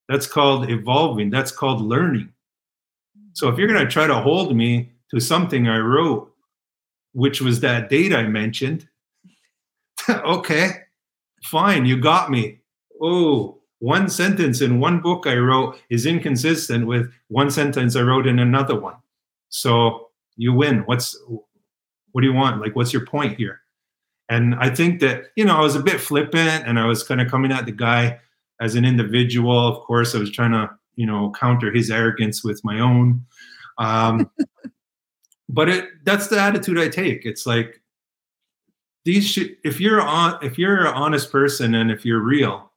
[0.08, 1.30] That's called evolving.
[1.30, 2.30] That's called learning.
[3.32, 6.32] So if you're going to try to hold me to something I wrote,
[7.12, 8.88] which was that date I mentioned,
[10.08, 10.70] okay,
[11.42, 12.60] fine, you got me.
[13.00, 18.26] Oh, one sentence in one book I wrote is inconsistent with one sentence I wrote
[18.26, 18.96] in another one.
[19.50, 20.80] So you win.
[20.86, 21.16] What's
[22.12, 22.60] what do you want?
[22.60, 23.60] Like, what's your point here?
[24.28, 27.20] And I think that, you know, I was a bit flippant and I was kind
[27.20, 28.20] of coming at the guy
[28.60, 29.68] as an individual.
[29.68, 33.26] Of course, I was trying to, you know, counter his arrogance with my own.
[33.78, 34.30] Um,
[35.48, 37.26] but it that's the attitude I take.
[37.26, 37.80] It's like
[39.04, 42.70] these should, if you're on if you're an honest person and if you're real,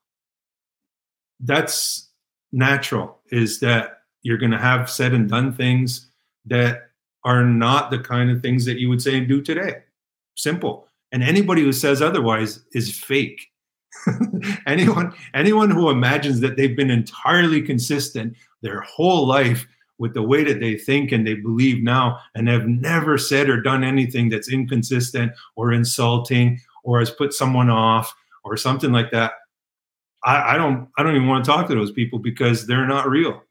[1.40, 2.10] that's
[2.52, 6.10] natural is that you're going to have said and done things
[6.46, 6.90] that
[7.24, 9.84] are not the kind of things that you would say and do today.
[10.36, 10.87] Simple.
[11.12, 13.48] And anybody who says otherwise is fake.
[14.68, 19.66] anyone anyone who imagines that they've been entirely consistent their whole life
[19.98, 23.60] with the way that they think and they believe now and have never said or
[23.60, 29.34] done anything that's inconsistent or insulting or has put someone off or something like that
[30.24, 33.10] I, I don't I don't even want to talk to those people because they're not
[33.10, 33.42] real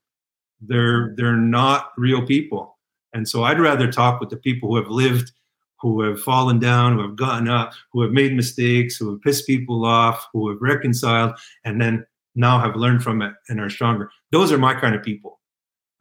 [0.61, 2.77] they're they're not real people
[3.13, 5.33] and so I'd rather talk with the people who have lived
[5.81, 9.47] who have fallen down, who have gotten up, who have made mistakes, who have pissed
[9.47, 11.33] people off, who have reconciled,
[11.65, 12.05] and then
[12.35, 14.11] now have learned from it and are stronger.
[14.31, 15.41] Those are my kind of people.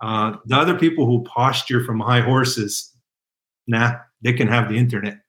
[0.02, 2.94] Uh, the other people who posture from high horses,
[3.68, 5.20] nah, they can have the internet.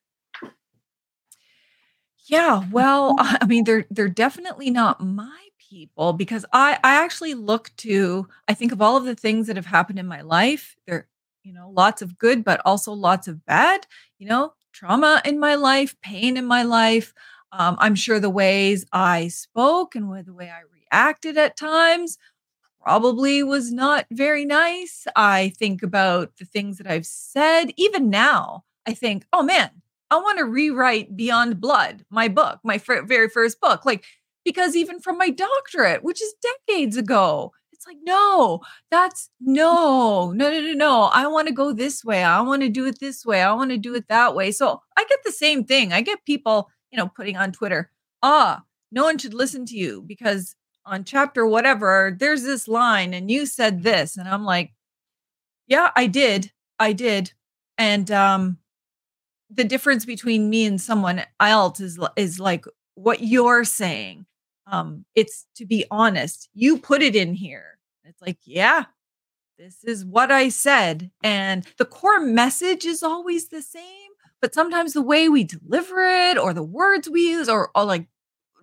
[2.26, 7.70] Yeah, well, I mean, they're they're definitely not my people because I I actually look
[7.78, 10.76] to I think of all of the things that have happened in my life.
[10.86, 11.08] There,
[11.46, 13.86] you know, lots of good, but also lots of bad.
[14.18, 17.14] You know, trauma in my life, pain in my life.
[17.52, 22.18] Um, I'm sure the ways I spoke and the way I reacted at times
[22.82, 25.06] probably was not very nice.
[25.14, 27.66] I think about the things that I've said.
[27.76, 29.70] Even now, I think, oh man,
[30.10, 33.84] I want to rewrite Beyond Blood, my book, my fr- very first book.
[33.84, 34.04] Like,
[34.44, 36.34] because even from my doctorate, which is
[36.66, 37.52] decades ago,
[37.86, 38.60] like, no,
[38.90, 41.02] that's no, no, no, no, no.
[41.12, 42.22] I want to go this way.
[42.24, 43.42] I want to do it this way.
[43.42, 44.50] I want to do it that way.
[44.52, 45.92] So I get the same thing.
[45.92, 47.90] I get people, you know, putting on Twitter,
[48.22, 48.62] ah,
[48.92, 53.46] no one should listen to you because on chapter whatever, there's this line and you
[53.46, 54.16] said this.
[54.16, 54.72] And I'm like,
[55.66, 56.52] yeah, I did.
[56.78, 57.32] I did.
[57.78, 58.58] And um
[59.50, 62.64] the difference between me and someone else is is like
[62.94, 64.26] what you're saying.
[64.66, 67.75] Um, it's to be honest, you put it in here.
[68.08, 68.84] It's like, yeah,
[69.58, 71.10] this is what I said.
[71.22, 76.38] And the core message is always the same, but sometimes the way we deliver it
[76.38, 78.06] or the words we use or, or like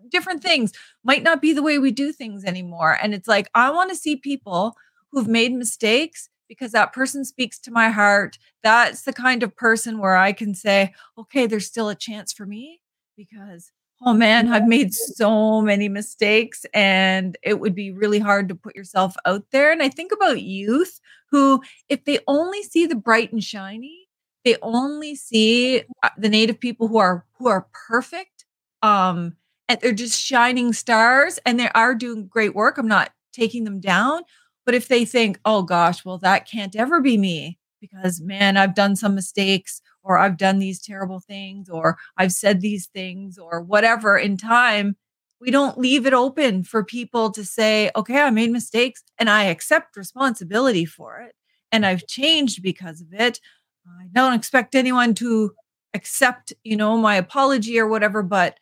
[0.10, 0.72] different things
[1.04, 2.98] might not be the way we do things anymore.
[3.02, 4.76] And it's like, I want to see people
[5.12, 8.38] who've made mistakes because that person speaks to my heart.
[8.62, 12.46] That's the kind of person where I can say, okay, there's still a chance for
[12.46, 12.82] me
[13.18, 13.72] because,
[14.06, 18.76] oh man, I've made so many mistakes and it would be really hard to put
[18.76, 19.72] yourself out there.
[19.72, 21.00] And I think about youth
[21.32, 24.08] who, if they only see the bright and shiny,
[24.46, 28.46] they only see uh, the native people who are who are perfect
[28.82, 29.34] um
[29.70, 32.78] and they're just shining stars and they are doing great work.
[32.78, 34.24] I'm not taking them down.
[34.66, 38.76] But if they think, oh gosh, well, that can't ever be me because man, I've
[38.76, 43.62] done some mistakes or I've done these terrible things or I've said these things or
[43.62, 44.96] whatever in time,
[45.40, 49.46] we don't leave it open for people to say, okay, I made mistakes and I
[49.46, 51.36] accept responsibility for it
[51.72, 53.40] and I've changed because of it.
[53.86, 55.54] I don't expect anyone to
[55.94, 58.58] accept, you know, my apology or whatever, but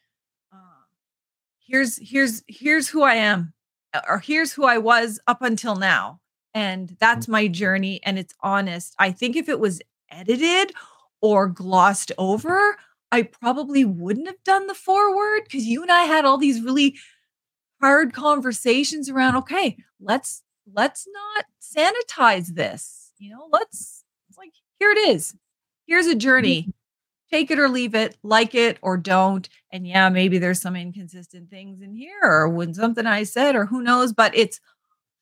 [0.51, 0.59] um,
[1.59, 3.53] here's here's here's who I am
[3.93, 6.19] uh, or here's who I was up until now.
[6.53, 7.33] And that's mm.
[7.33, 8.95] my journey and it's honest.
[8.97, 10.73] I think if it was edited
[11.21, 12.77] or glossed over,
[13.11, 16.97] I probably wouldn't have done the forward because you and I had all these really
[17.79, 20.43] hard conversations around okay, let's
[20.73, 23.11] let's not sanitize this.
[23.17, 24.03] You know, let's
[24.37, 25.35] like here it is.
[25.87, 26.73] Here's a journey
[27.31, 29.47] take it or leave it, like it or don't.
[29.71, 33.65] And yeah, maybe there's some inconsistent things in here or when something I said or
[33.65, 34.59] who knows, but it's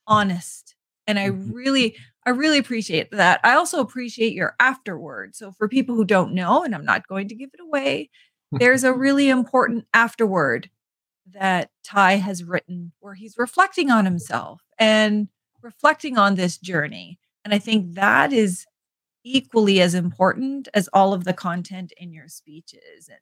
[0.07, 0.75] honest.
[1.07, 1.51] And I mm-hmm.
[1.51, 1.95] really,
[2.25, 3.39] I really appreciate that.
[3.43, 5.35] I also appreciate your afterword.
[5.35, 8.09] So for people who don't know, and I'm not going to give it away,
[8.51, 10.69] there's a really important afterword
[11.33, 15.27] that Ty has written where he's reflecting on himself and
[15.61, 17.19] reflecting on this journey.
[17.45, 18.65] And I think that is
[19.23, 23.09] equally as important as all of the content in your speeches.
[23.09, 23.19] And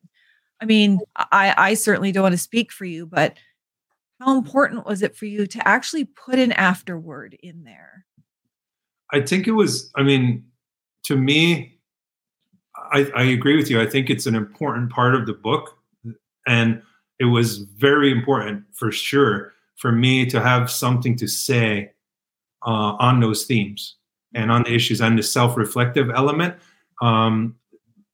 [0.61, 3.37] I mean, I, I certainly don't want to speak for you, but
[4.19, 8.05] how important was it for you to actually put an afterword in there?
[9.11, 10.45] I think it was, I mean,
[11.05, 11.79] to me,
[12.91, 13.81] I, I agree with you.
[13.81, 15.77] I think it's an important part of the book.
[16.45, 16.81] And
[17.19, 21.91] it was very important for sure for me to have something to say
[22.65, 23.95] uh, on those themes
[24.33, 26.55] and on the issues and the self-reflective element.
[27.01, 27.55] Um,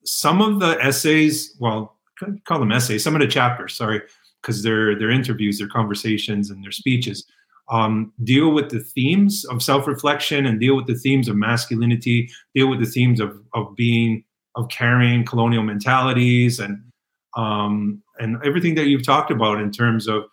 [0.04, 1.98] some of the essays, well,
[2.46, 4.02] call them essays, some of the chapters, sorry,
[4.42, 7.26] because they're they're interviews, they're conversations, and their speeches.
[7.72, 12.70] Um, deal with the themes of self-reflection and deal with the themes of masculinity, deal
[12.70, 14.24] with the themes of of being
[14.56, 16.84] of carrying colonial mentalities and
[17.36, 20.26] um, and everything that you've talked about in terms of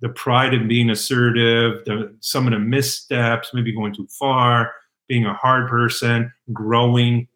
[0.00, 4.72] the pride in being assertive, the, some of the missteps, maybe going too far,
[5.08, 7.28] being a hard person, growing,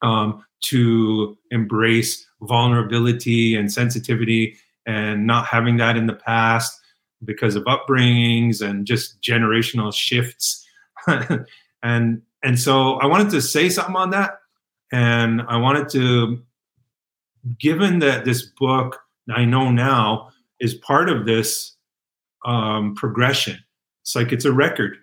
[0.00, 4.56] um, to embrace vulnerability and sensitivity
[4.86, 6.79] and not having that in the past
[7.24, 10.66] because of upbringings and just generational shifts.
[11.82, 14.38] and and so I wanted to say something on that.
[14.92, 16.42] And I wanted to,
[17.58, 19.00] given that this book
[19.34, 21.76] I know now is part of this
[22.44, 23.58] um, progression.
[24.02, 24.96] It's like it's a record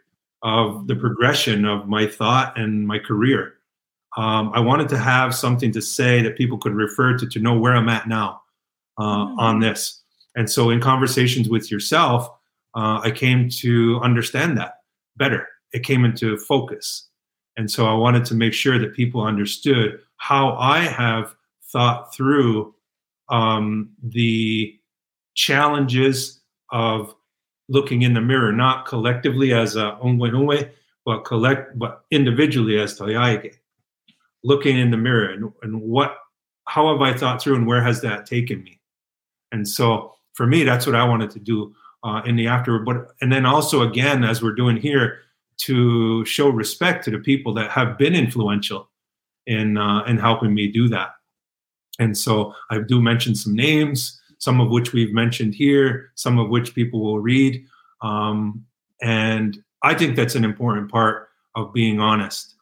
[0.43, 3.53] of the progression of my thought and my career.
[4.15, 7.57] Um, I wanted to have something to say that people could refer to to know
[7.57, 8.41] where I'm at now
[8.97, 9.39] uh, mm-hmm.
[9.39, 10.03] on this.
[10.37, 12.29] And so, in conversations with yourself,
[12.75, 14.75] uh, I came to understand that
[15.17, 15.47] better.
[15.73, 17.09] It came into focus.
[17.57, 21.35] And so, I wanted to make sure that people understood how I have
[21.71, 22.75] thought through
[23.29, 24.79] um, the
[25.33, 26.39] challenges
[26.71, 27.15] of
[27.67, 30.69] looking in the mirror, not collectively as a onwe
[31.03, 33.55] but collect, but individually as Taiaiake,
[34.43, 36.17] looking in the mirror and, and what,
[36.65, 38.81] how have I thought through and where has that taken me?
[39.53, 42.85] And so for me, that's what I wanted to do uh, in the afterward.
[42.85, 45.19] But and then also again, as we're doing here,
[45.65, 48.89] to show respect to the people that have been influential
[49.45, 51.09] in uh, in helping me do that.
[51.99, 56.49] And so I do mention some names some of which we've mentioned here, some of
[56.49, 57.65] which people will read.
[58.01, 58.65] Um,
[59.01, 62.55] and I think that's an important part of being honest.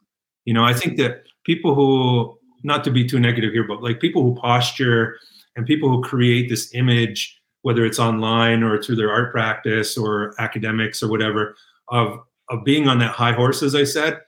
[0.45, 3.99] You know, I think that people who, not to be too negative here, but like
[3.99, 5.17] people who posture
[5.55, 10.35] and people who create this image, whether it's online or through their art practice or
[10.37, 11.55] academics or whatever,
[11.89, 12.19] of
[12.51, 14.21] of being on that high horse, as I said,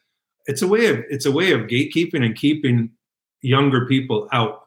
[0.47, 2.89] it's a way of it's a way of gatekeeping and keeping
[3.43, 4.63] younger people out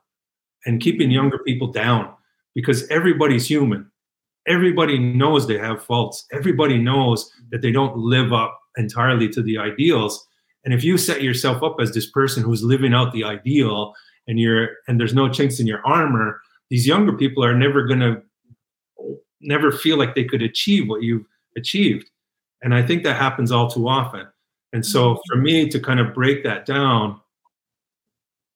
[0.67, 2.15] and keeping younger people down
[2.55, 3.91] because everybody's human.
[4.47, 6.25] Everybody knows they have faults.
[6.33, 10.25] Everybody knows that they don't live up entirely to the ideals.
[10.65, 13.95] And if you set yourself up as this person who's living out the ideal
[14.29, 16.41] and you're and there's no chinks in your armor,
[16.71, 18.23] these younger people are never gonna
[19.41, 21.27] never feel like they could achieve what you've
[21.57, 22.11] achieved.
[22.63, 24.27] And I think that happens all too often.
[24.73, 25.21] And so mm-hmm.
[25.29, 27.21] for me to kind of break that down,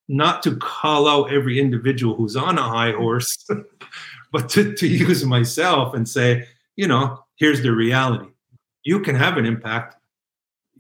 [0.09, 3.47] not to call out every individual who's on a high horse,
[4.33, 8.31] but to, to use myself and say, you know, here's the reality.
[8.83, 9.97] You can have an impact.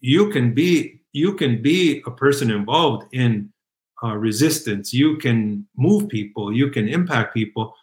[0.00, 3.52] You can be you can be a person involved in
[4.02, 4.92] uh, resistance.
[4.92, 6.52] You can move people.
[6.52, 7.74] You can impact people.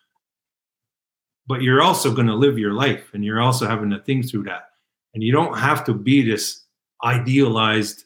[1.51, 4.43] But you're also going to live your life, and you're also having to think through
[4.43, 4.69] that.
[5.13, 6.63] And you don't have to be this
[7.03, 8.05] idealized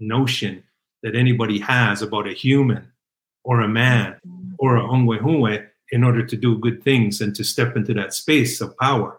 [0.00, 0.62] notion
[1.02, 2.92] that anybody has about a human
[3.42, 4.16] or a man
[4.58, 8.60] or a ongwe in order to do good things and to step into that space
[8.60, 9.18] of power.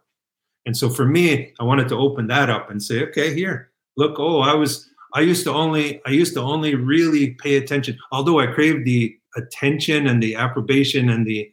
[0.68, 4.20] And so for me, I wanted to open that up and say, okay, here, look,
[4.20, 8.40] oh, I was I used to only I used to only really pay attention, although
[8.40, 11.52] I craved the attention and the approbation and the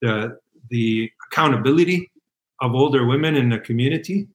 [0.00, 0.38] the
[0.70, 2.10] the accountability
[2.60, 4.28] of older women in the community.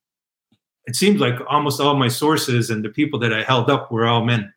[0.86, 4.08] It seemed like almost all my sources and the people that I held up were
[4.08, 4.54] all men.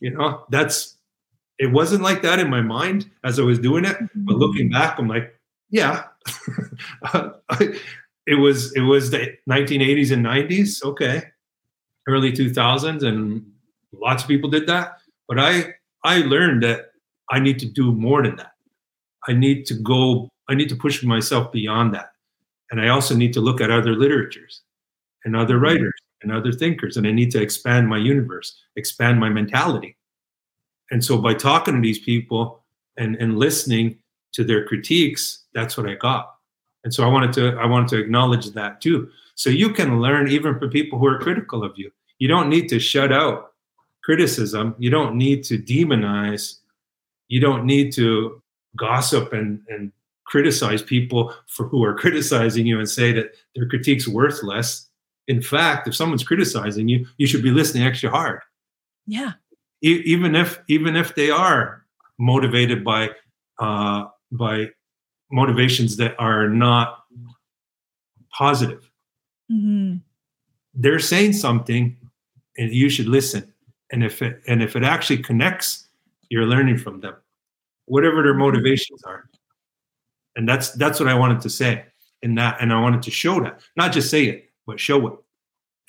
[0.00, 0.96] You know, that's
[1.58, 4.32] it wasn't like that in my mind as I was doing it, but mm-hmm.
[4.32, 5.34] looking back, I'm like,
[5.70, 6.04] yeah,
[8.26, 11.22] it was it was the 1980s and 90s, okay,
[12.06, 13.46] early 2000s, and
[13.92, 14.98] lots of people did that.
[15.28, 16.92] But I I learned that
[17.30, 18.52] I need to do more than that.
[19.28, 20.28] I need to go.
[20.48, 22.12] I need to push myself beyond that,
[22.70, 24.62] and I also need to look at other literatures
[25.24, 25.64] and other mm-hmm.
[25.64, 29.96] writers and other thinkers, and I need to expand my universe, expand my mentality.
[30.90, 32.64] And so by talking to these people
[32.96, 33.98] and, and listening
[34.32, 36.32] to their critiques, that's what I got.
[36.84, 39.10] And so I wanted to I wanted to acknowledge that too.
[39.34, 41.90] So you can learn even from people who are critical of you.
[42.18, 43.52] You don't need to shut out
[44.04, 44.74] criticism.
[44.78, 46.60] You don't need to demonize.
[47.28, 48.40] You don't need to
[48.76, 49.90] gossip and, and
[50.26, 54.86] criticize people for who are criticizing you and say that their critique's worthless
[55.28, 58.40] in fact, if someone's criticizing you, you should be listening extra hard.
[59.06, 59.32] Yeah.
[59.82, 61.84] E- even if even if they are
[62.18, 63.10] motivated by
[63.58, 64.70] uh, by
[65.32, 67.04] motivations that are not
[68.30, 68.88] positive.
[69.50, 69.96] Mm-hmm.
[70.74, 71.96] They're saying something,
[72.56, 73.52] and you should listen.
[73.90, 75.88] And if it and if it actually connects,
[76.28, 77.16] you're learning from them,
[77.86, 78.42] whatever their mm-hmm.
[78.42, 79.28] motivations are.
[80.36, 81.84] And that's that's what I wanted to say
[82.22, 85.14] in that, and I wanted to show that, not just say it, but show it.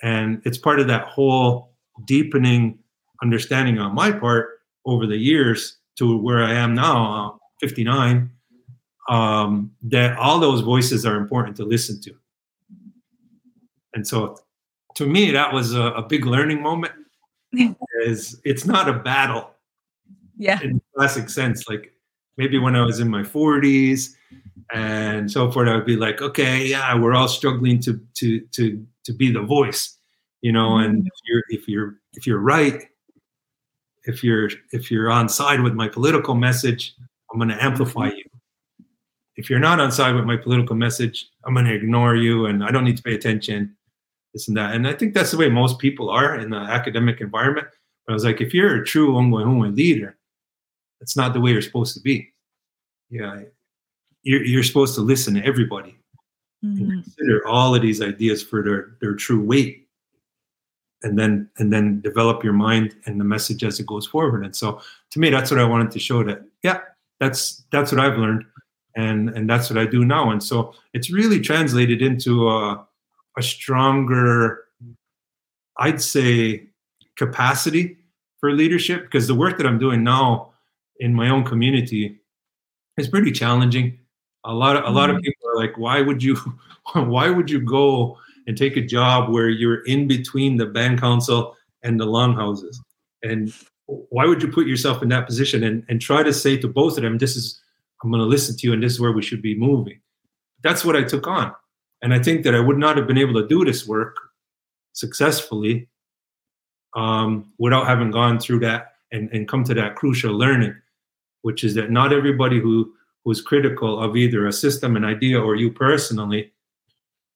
[0.02, 1.74] And it's part of that whole
[2.06, 2.80] deepening
[3.22, 8.30] understanding on my part over the years to where I am now, uh, 59,
[9.10, 12.14] um, that all those voices are important to listen to.
[13.93, 14.38] And so
[14.95, 16.93] to me, that was a, a big learning moment.
[18.06, 19.52] is it's not a battle.
[20.38, 20.60] Yeah.
[20.62, 21.68] In classic sense.
[21.68, 21.93] Like
[22.38, 24.14] maybe when I was in my 40s
[24.74, 28.86] and so forth, I would be like, okay, yeah, we're all struggling to to to
[29.06, 29.98] to be the voice,
[30.42, 30.86] you know, mm-hmm.
[30.86, 32.84] and if you're if you're if you're right,
[34.04, 36.96] if you're if you're on side with my political message,
[37.32, 38.18] I'm going to amplify mm-hmm.
[38.18, 38.24] you.
[39.36, 42.64] If you're not on side with my political message, I'm going to ignore you, and
[42.64, 43.76] I don't need to pay attention.
[44.34, 47.22] This and that, and I think that's the way most people are in the academic
[47.22, 47.68] environment.
[48.06, 50.18] But I was like, if you're a true Onkwehonwe leader,
[51.00, 52.34] that's not the way you're supposed to be.
[53.10, 53.42] Yeah,
[54.24, 55.97] you're you're supposed to listen to everybody
[56.63, 56.84] mm-hmm.
[56.84, 59.84] and consider all of these ideas for their their true weight.
[61.03, 64.43] And then and then develop your mind and the message as it goes forward.
[64.43, 66.80] And so to me that's what i wanted to show that yeah
[67.20, 68.45] that's that's what i've learned.
[68.95, 70.32] And and that's what i do now.
[70.32, 72.84] And so it's really translated into a,
[73.38, 74.63] a stronger
[75.78, 76.68] i'd say
[77.15, 77.97] capacity
[78.39, 79.03] for leadership.
[79.03, 80.51] Because the work that i'm doing now
[80.99, 82.20] in my own community
[82.97, 83.99] is pretty challenging
[84.48, 85.26] a lot of a lot of mm-hmm.
[85.26, 86.36] people are like why would you
[86.93, 88.18] why would you go
[88.48, 92.82] and take a job where you're in between the band council and the longhouses.
[93.22, 93.54] And
[93.86, 96.98] why would you put yourself in that position and, and try to say to both
[96.98, 97.62] of them, this is,
[98.02, 100.00] I'm going to listen to you and this is where we should be moving?
[100.64, 101.54] That's what I took on.
[102.02, 104.16] And I think that I would not have been able to do this work
[104.93, 105.89] successfully
[106.95, 110.76] um, without having gone through that and, and come to that crucial learning,
[111.41, 112.93] which is that not everybody who
[113.28, 116.50] who's critical of either a system, an idea, or you personally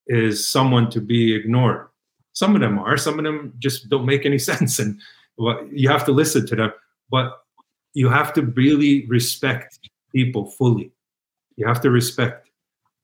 [0.06, 1.86] is someone to be ignored.
[2.32, 4.98] Some of them are, some of them just don't make any sense, and
[5.36, 6.72] well, you have to listen to them.
[7.10, 7.42] But
[7.92, 9.80] you have to really respect
[10.14, 10.92] people fully.
[11.56, 12.48] You have to respect,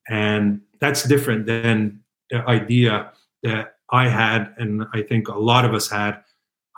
[0.09, 1.99] and that's different than
[2.31, 3.11] the idea
[3.43, 6.23] that I had, and I think a lot of us had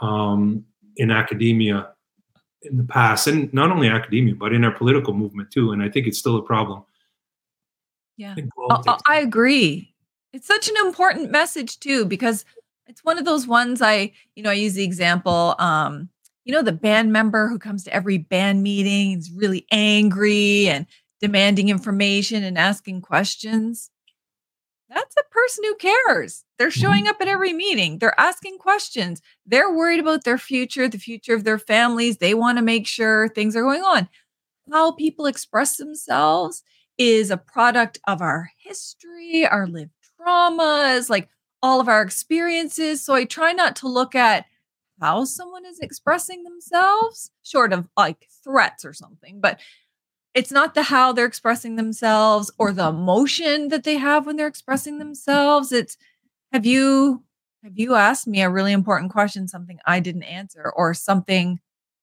[0.01, 0.65] um,
[0.97, 1.90] in academia
[2.63, 5.71] in the past, and not only academia, but in our political movement too.
[5.71, 6.83] And I think it's still a problem.
[8.17, 8.35] Yeah,
[8.69, 9.93] I, I agree.
[10.33, 12.45] It's such an important message too because
[12.87, 16.09] it's one of those ones I, you know, I use the example um
[16.45, 20.85] you know the band member who comes to every band meeting is really angry and
[21.19, 23.89] demanding information and asking questions.
[24.93, 26.43] That's a person who cares.
[26.57, 26.81] They're mm-hmm.
[26.81, 27.99] showing up at every meeting.
[27.99, 29.21] They're asking questions.
[29.45, 32.17] They're worried about their future, the future of their families.
[32.17, 34.09] They want to make sure things are going on.
[34.69, 36.63] How people express themselves
[36.97, 41.29] is a product of our history, our lived traumas, like
[41.63, 43.01] all of our experiences.
[43.01, 44.45] So I try not to look at
[44.99, 49.59] how someone is expressing themselves, short of like threats or something, but
[50.33, 54.47] it's not the how they're expressing themselves or the emotion that they have when they're
[54.47, 55.71] expressing themselves.
[55.71, 55.97] It's
[56.51, 57.23] have you
[57.63, 61.59] have you asked me a really important question, something I didn't answer, or something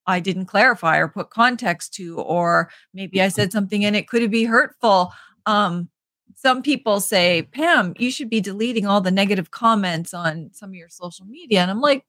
[0.06, 4.30] I didn't clarify or put context to, or maybe I said something and it could
[4.30, 5.12] be hurtful.
[5.46, 5.88] Um,
[6.34, 10.74] some people say, Pam, you should be deleting all the negative comments on some of
[10.74, 11.60] your social media.
[11.60, 12.04] And I'm like,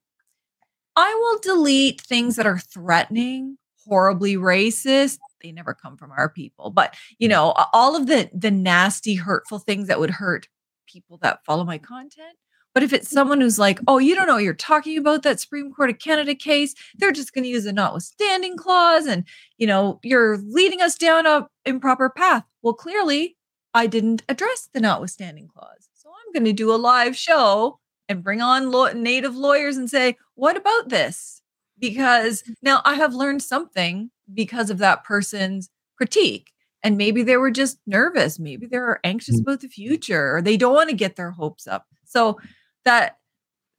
[0.96, 5.18] I will delete things that are threatening, horribly racist.
[5.42, 6.70] They never come from our people.
[6.70, 10.48] But, you know, all of the the nasty, hurtful things that would hurt
[10.86, 12.36] people that follow my content.
[12.72, 13.14] But if it's mm-hmm.
[13.14, 15.98] someone who's like, oh, you don't know what you're talking about, that Supreme Court of
[15.98, 19.24] Canada case, they're just going to use a notwithstanding clause and,
[19.58, 22.44] you know, you're leading us down a improper path.
[22.62, 23.36] Well, clearly
[23.74, 25.88] I didn't address the notwithstanding clause.
[25.94, 29.90] So I'm going to do a live show and bring on law- native lawyers and
[29.90, 31.42] say, what about this?
[31.78, 32.52] Because mm-hmm.
[32.62, 36.52] now I have learned something because of that person's critique.
[36.82, 38.38] And maybe they were just nervous.
[38.38, 39.42] Maybe they are anxious mm.
[39.42, 41.86] about the future or they don't want to get their hopes up.
[42.04, 42.38] So
[42.84, 43.18] that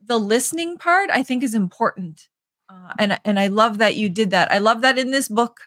[0.05, 2.27] the listening part I think is important.
[2.69, 4.51] Uh, and, and I love that you did that.
[4.51, 5.61] I love that in this book.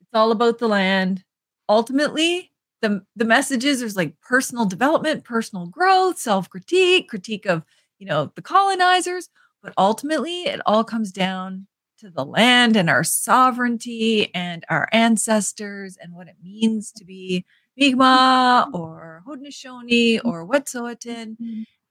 [0.00, 1.24] It's all about the land.
[1.68, 7.62] Ultimately, the the messages there's like personal development personal growth self-critique critique of
[7.98, 9.28] you know the colonizers
[9.62, 11.66] but ultimately it all comes down
[12.00, 17.44] to the land and our sovereignty and our ancestors and what it means to be
[17.76, 21.36] Mi'kmaq or Haudenosaunee or Wet'suwet'en.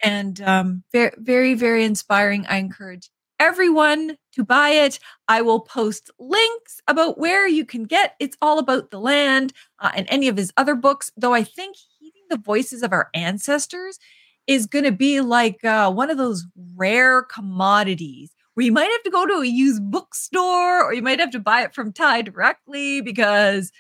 [0.02, 2.46] And um, very, very, very inspiring.
[2.48, 3.10] I encourage
[3.40, 5.00] everyone to buy it.
[5.28, 9.92] I will post links about where you can get It's All About the Land uh,
[9.96, 14.00] and any of his other books, though I think Heeding the Voices of Our Ancestors
[14.48, 19.04] is going to be like uh, one of those rare commodities where you might have
[19.04, 22.24] to go to a used bookstore or you might have to buy it from Ty
[22.24, 23.72] directly because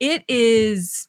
[0.00, 1.06] it is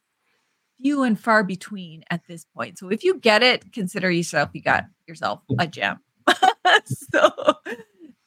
[0.80, 2.78] few and far between at this point.
[2.78, 6.02] So if you get it, consider yourself you got yourself a gem.
[6.86, 7.32] so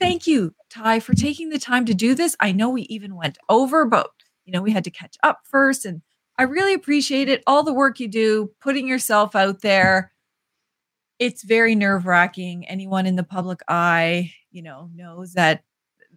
[0.01, 2.35] thank you, Ty, for taking the time to do this.
[2.41, 4.11] I know we even went over, but
[4.47, 5.85] you know, we had to catch up first.
[5.85, 6.03] And
[6.39, 7.45] I really appreciate it.
[7.47, 10.11] All the work you do, putting yourself out there.
[11.19, 12.67] It's very nerve wracking.
[12.69, 15.63] Anyone in the public eye, you know, knows that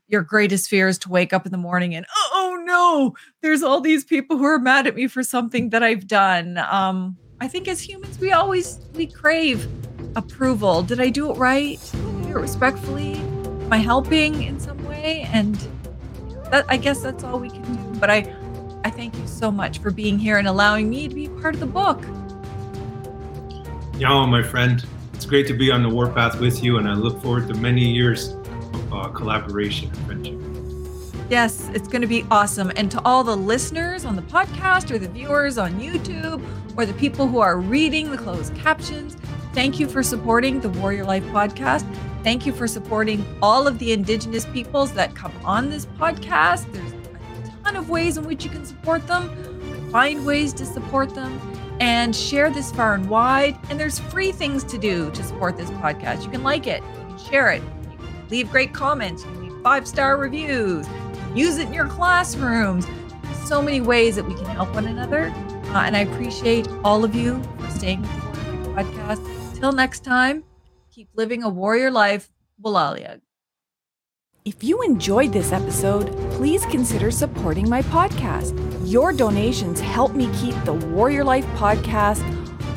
[0.07, 3.80] your greatest fear is to wake up in the morning and oh no, there's all
[3.80, 6.57] these people who are mad at me for something that I've done.
[6.57, 9.68] Um, I think as humans, we always we crave
[10.15, 10.84] approval.
[10.84, 11.80] Did I do it right?
[11.91, 13.14] Did I do it respectfully?
[13.15, 15.28] Am I helping in some way?
[15.32, 15.56] And
[16.52, 17.99] that, I guess that's all we can do.
[17.99, 18.36] But I,
[18.84, 21.61] I thank you so much for being here and allowing me to be part of
[21.61, 22.03] the book.
[24.02, 24.84] Yeah, my friend.
[25.14, 27.88] It's great to be on the warpath with you, and I look forward to many
[27.88, 31.23] years of uh, collaboration and friendship.
[31.30, 32.72] Yes, it's going to be awesome.
[32.76, 36.44] And to all the listeners on the podcast or the viewers on YouTube
[36.76, 39.18] or the people who are reading the closed captions,
[39.53, 41.86] thank you for supporting the Warrior Life podcast.
[42.23, 46.73] Thank you for supporting all of the Indigenous peoples that come on this podcast.
[46.73, 49.30] There's a ton of ways in which you can support them,
[49.91, 51.40] find ways to support them,
[51.81, 53.57] and share this far and wide.
[53.69, 56.23] And there's free things to do to support this podcast.
[56.23, 59.49] You can like it, you can share it, you can leave great comments, you can
[59.49, 60.87] leave five star reviews,
[61.33, 62.85] use it in your classrooms.
[63.23, 65.33] There's so many ways that we can help one another.
[65.73, 69.59] Uh, and I appreciate all of you for staying with the podcast.
[69.59, 70.43] Till next time,
[70.91, 72.29] keep living a warrior life.
[72.61, 73.21] Walalia.
[74.43, 78.57] If you enjoyed this episode, please consider supporting my podcast.
[78.89, 82.26] Your donations help me keep the Warrior Life podcast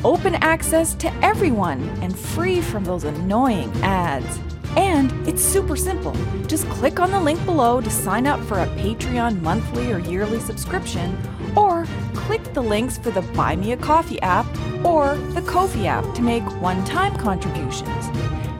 [0.03, 4.39] open access to everyone and free from those annoying ads.
[4.77, 6.13] And it's super simple.
[6.45, 10.39] Just click on the link below to sign up for a Patreon monthly or yearly
[10.41, 11.17] subscription,
[11.57, 14.45] or click the links for the Buy Me a Coffee app
[14.85, 18.05] or the Ko-fi app to make one time contributions.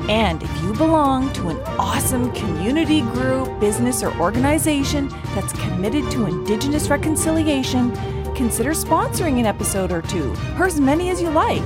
[0.10, 6.26] And if you belong to an awesome community group, business, or organization that's committed to
[6.26, 7.92] Indigenous reconciliation,
[8.36, 11.64] consider sponsoring an episode or two, or as many as you like.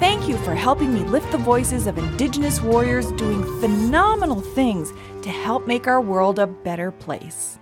[0.00, 5.30] Thank you for helping me lift the voices of Indigenous warriors doing phenomenal things to
[5.30, 7.60] help make our world a better place.